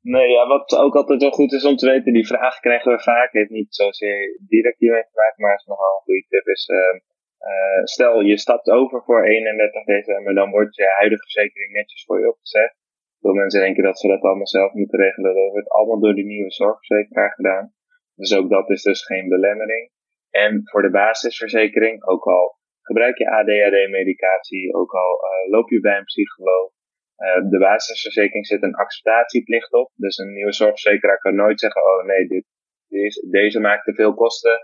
Nee, 0.00 0.28
ja, 0.28 0.46
wat 0.46 0.76
ook 0.76 0.94
altijd 0.94 1.20
wel 1.20 1.30
goed 1.30 1.52
is 1.52 1.64
om 1.64 1.76
te 1.76 1.86
weten, 1.86 2.12
die 2.12 2.26
vraag 2.26 2.60
krijgen 2.60 2.92
we 2.92 3.02
vaak. 3.02 3.32
Heeft 3.32 3.50
niet 3.50 3.74
zozeer 3.74 4.40
direct 4.48 4.78
hiermee 4.78 5.02
te 5.02 5.14
maken, 5.14 5.42
maar 5.42 5.54
is 5.54 5.64
nogal 5.64 5.94
een 5.94 6.02
goede 6.02 6.26
tip. 6.28 6.46
Is, 6.46 6.68
uh, 6.68 7.00
uh, 7.46 7.84
stel, 7.84 8.20
je 8.20 8.38
stapt 8.38 8.68
over 8.68 9.02
voor 9.02 9.24
31 9.24 9.84
december, 9.84 10.34
dan 10.34 10.50
wordt 10.50 10.76
je 10.76 10.94
huidige 10.96 11.22
verzekering 11.22 11.72
netjes 11.72 12.04
voor 12.04 12.20
je 12.20 12.28
opgezegd. 12.28 12.74
Veel 13.20 13.34
mensen 13.34 13.60
denken 13.60 13.82
dat 13.82 13.98
ze 13.98 14.08
dat 14.08 14.22
allemaal 14.22 14.46
zelf 14.46 14.72
moeten 14.72 14.98
regelen. 14.98 15.34
Dat 15.34 15.50
wordt 15.50 15.68
allemaal 15.68 16.00
door 16.00 16.14
de 16.14 16.22
nieuwe 16.22 16.50
zorgverzekeraar 16.50 17.32
gedaan. 17.32 17.72
Dus 18.14 18.36
ook 18.36 18.50
dat 18.50 18.70
is 18.70 18.82
dus 18.82 19.04
geen 19.04 19.28
belemmering. 19.28 19.90
En 20.30 20.60
voor 20.64 20.82
de 20.82 20.90
basisverzekering, 20.90 22.04
ook 22.04 22.24
al 22.24 22.56
gebruik 22.82 23.18
je 23.18 23.30
ADHD-medicatie, 23.30 24.74
ook 24.74 24.92
al 24.92 25.12
uh, 25.24 25.50
loop 25.50 25.70
je 25.70 25.80
bij 25.80 25.96
een 25.96 26.04
psycholoog, 26.04 26.70
uh, 27.18 27.50
de 27.50 27.58
basisverzekering 27.58 28.46
zit 28.46 28.62
een 28.62 28.74
acceptatieplicht 28.74 29.72
op. 29.72 29.90
Dus 29.94 30.16
een 30.16 30.32
nieuwe 30.32 30.52
zorgverzekeraar 30.52 31.18
kan 31.18 31.34
nooit 31.34 31.60
zeggen, 31.60 31.82
oh 31.82 32.04
nee, 32.04 32.26
dit, 32.26 32.44
deze, 32.88 33.28
deze 33.30 33.60
maakt 33.60 33.84
te 33.84 33.94
veel 33.94 34.14
kosten, 34.14 34.58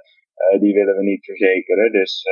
die 0.60 0.74
willen 0.74 0.96
we 0.96 1.02
niet 1.02 1.24
verzekeren. 1.24 1.92
Dus 1.92 2.24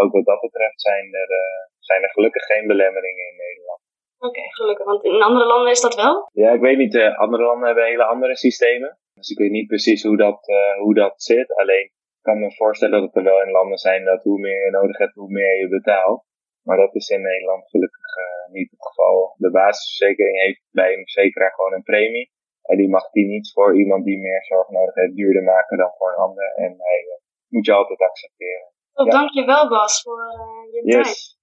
ook 0.00 0.12
wat 0.12 0.24
dat 0.24 0.40
betreft 0.40 0.80
zijn 0.80 1.14
er, 1.14 1.30
zijn 1.78 2.02
er 2.02 2.10
gelukkig 2.10 2.44
geen 2.44 2.66
belemmeringen 2.66 3.26
in 3.30 3.36
Nederland. 3.36 3.80
Oké, 4.18 4.28
okay, 4.28 4.48
gelukkig. 4.50 4.86
Want 4.86 5.04
in 5.04 5.22
andere 5.22 5.46
landen 5.46 5.70
is 5.70 5.80
dat 5.80 5.94
wel? 5.94 6.28
Ja, 6.32 6.50
ik 6.52 6.60
weet 6.60 6.78
niet. 6.78 6.96
andere 6.96 7.42
landen 7.42 7.66
hebben 7.66 7.84
hele 7.84 8.04
andere 8.04 8.36
systemen. 8.36 8.98
Dus 9.14 9.30
ik 9.30 9.38
weet 9.38 9.50
niet 9.50 9.66
precies 9.66 10.02
hoe 10.02 10.16
dat, 10.16 10.40
hoe 10.78 10.94
dat 10.94 11.22
zit. 11.22 11.54
Alleen 11.54 11.84
ik 11.84 12.22
kan 12.22 12.38
me 12.38 12.54
voorstellen 12.54 13.00
dat 13.00 13.16
er 13.16 13.22
wel 13.22 13.42
in 13.42 13.50
landen 13.50 13.78
zijn 13.78 14.04
dat 14.04 14.22
hoe 14.22 14.38
meer 14.38 14.64
je 14.64 14.70
nodig 14.70 14.98
hebt, 14.98 15.14
hoe 15.14 15.30
meer 15.30 15.58
je 15.58 15.68
betaalt. 15.68 16.24
Maar 16.66 16.76
dat 16.76 16.94
is 16.94 17.08
in 17.08 17.22
Nederland 17.22 17.68
gelukkig 17.68 18.16
uh, 18.16 18.52
niet 18.52 18.70
het 18.70 18.86
geval. 18.86 19.34
De 19.36 19.50
basisverzekering 19.50 20.38
heeft 20.40 20.62
bij 20.70 20.92
een 20.92 21.02
verzekeraar 21.08 21.52
gewoon 21.52 21.72
een 21.72 21.82
premie. 21.82 22.30
En 22.62 22.76
die 22.76 22.88
mag 22.88 23.10
die 23.10 23.26
niet 23.26 23.52
voor 23.52 23.76
iemand 23.76 24.04
die 24.04 24.18
meer 24.18 24.44
zorg 24.44 24.68
nodig 24.68 24.94
heeft 24.94 25.14
duurder 25.14 25.42
maken 25.42 25.76
dan 25.78 25.92
voor 25.98 26.12
een 26.12 26.24
ander. 26.26 26.52
En 26.54 26.74
hij 26.78 27.00
uh, 27.06 27.14
moet 27.48 27.66
je 27.66 27.72
altijd 27.72 28.00
accepteren. 28.00 28.68
Oh, 28.94 29.06
ja. 29.06 29.12
Dankjewel 29.12 29.68
Bas 29.68 30.02
voor 30.02 30.18
uh, 30.18 30.72
je 30.72 30.96
yes. 30.96 31.04
tijd. 31.06 31.36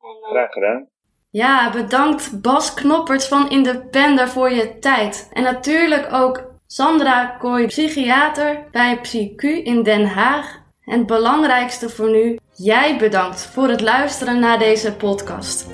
En, 0.00 0.30
Graag 0.30 0.52
gedaan. 0.52 0.88
Ja, 1.30 1.70
bedankt 1.70 2.42
Bas 2.42 2.74
Knopperts 2.74 3.28
van 3.28 3.50
Independer 3.50 4.28
voor 4.28 4.50
je 4.50 4.78
tijd. 4.78 5.30
En 5.32 5.42
natuurlijk 5.42 6.12
ook 6.12 6.44
Sandra 6.66 7.26
Kooi, 7.26 7.66
psychiater 7.66 8.68
bij 8.70 9.00
PsyQ 9.00 9.42
in 9.64 9.82
Den 9.82 10.06
Haag. 10.06 10.64
En 10.84 10.98
het 10.98 11.06
belangrijkste 11.06 11.88
voor 11.88 12.10
nu, 12.10 12.38
jij 12.54 12.98
bedankt 12.98 13.46
voor 13.46 13.68
het 13.68 13.80
luisteren 13.80 14.40
naar 14.40 14.58
deze 14.58 14.96
podcast. 14.96 15.66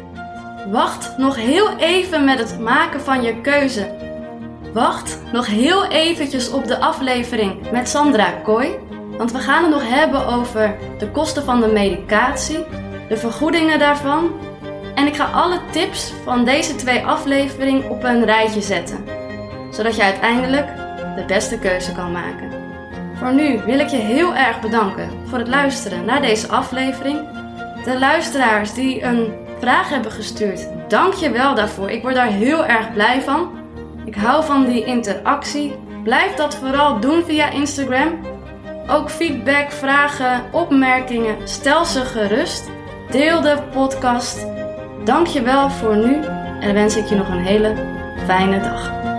Wacht 0.70 1.18
nog 1.18 1.36
heel 1.36 1.76
even 1.76 2.24
met 2.24 2.38
het 2.38 2.60
maken 2.60 3.00
van 3.00 3.22
je 3.22 3.40
keuze. 3.40 4.10
Wacht 4.72 5.32
nog 5.32 5.46
heel 5.46 5.86
eventjes 5.86 6.52
op 6.52 6.64
de 6.64 6.78
aflevering 6.78 7.70
met 7.70 7.88
Sandra 7.88 8.30
Kooi, 8.30 8.78
want 9.22 9.34
we 9.34 9.40
gaan 9.40 9.62
het 9.62 9.72
nog 9.72 9.88
hebben 9.88 10.26
over 10.26 10.76
de 10.98 11.10
kosten 11.10 11.44
van 11.44 11.60
de 11.60 11.66
medicatie, 11.66 12.64
de 13.08 13.16
vergoedingen 13.16 13.78
daarvan 13.78 14.30
en 14.94 15.06
ik 15.06 15.16
ga 15.16 15.24
alle 15.24 15.60
tips 15.70 16.12
van 16.24 16.44
deze 16.44 16.74
twee 16.74 17.06
afleveringen 17.06 17.90
op 17.90 18.04
een 18.04 18.24
rijtje 18.24 18.60
zetten, 18.60 19.04
zodat 19.70 19.96
je 19.96 20.02
uiteindelijk 20.02 20.66
de 21.16 21.24
beste 21.26 21.58
keuze 21.58 21.92
kan 21.92 22.12
maken. 22.12 22.50
Voor 23.14 23.34
nu 23.34 23.60
wil 23.64 23.78
ik 23.78 23.88
je 23.88 23.96
heel 23.96 24.34
erg 24.34 24.60
bedanken 24.60 25.10
voor 25.24 25.38
het 25.38 25.48
luisteren 25.48 26.04
naar 26.04 26.20
deze 26.20 26.48
aflevering. 26.48 27.18
De 27.84 27.98
luisteraars 27.98 28.74
die 28.74 29.02
een 29.02 29.32
vraag 29.58 29.88
hebben 29.88 30.12
gestuurd, 30.12 30.68
dank 30.88 31.14
je 31.14 31.30
wel 31.30 31.54
daarvoor. 31.54 31.90
Ik 31.90 32.02
word 32.02 32.14
daar 32.14 32.32
heel 32.32 32.66
erg 32.66 32.92
blij 32.92 33.22
van. 33.22 33.50
Ik 34.04 34.14
hou 34.14 34.44
van 34.44 34.64
die 34.64 34.84
interactie. 34.84 35.74
Blijf 36.04 36.34
dat 36.34 36.54
vooral 36.54 37.00
doen 37.00 37.24
via 37.24 37.50
Instagram. 37.50 38.31
Ook 38.92 39.10
feedback, 39.10 39.70
vragen, 39.70 40.42
opmerkingen, 40.50 41.48
stel 41.48 41.84
ze 41.84 42.00
gerust. 42.00 42.70
Deel 43.10 43.40
de 43.40 43.62
podcast. 43.70 44.46
Dank 45.04 45.26
je 45.26 45.42
wel 45.42 45.70
voor 45.70 45.96
nu 45.96 46.24
en 46.60 46.74
wens 46.74 46.96
ik 46.96 47.06
je 47.06 47.14
nog 47.14 47.28
een 47.28 47.44
hele 47.44 47.74
fijne 48.26 48.60
dag. 48.60 49.11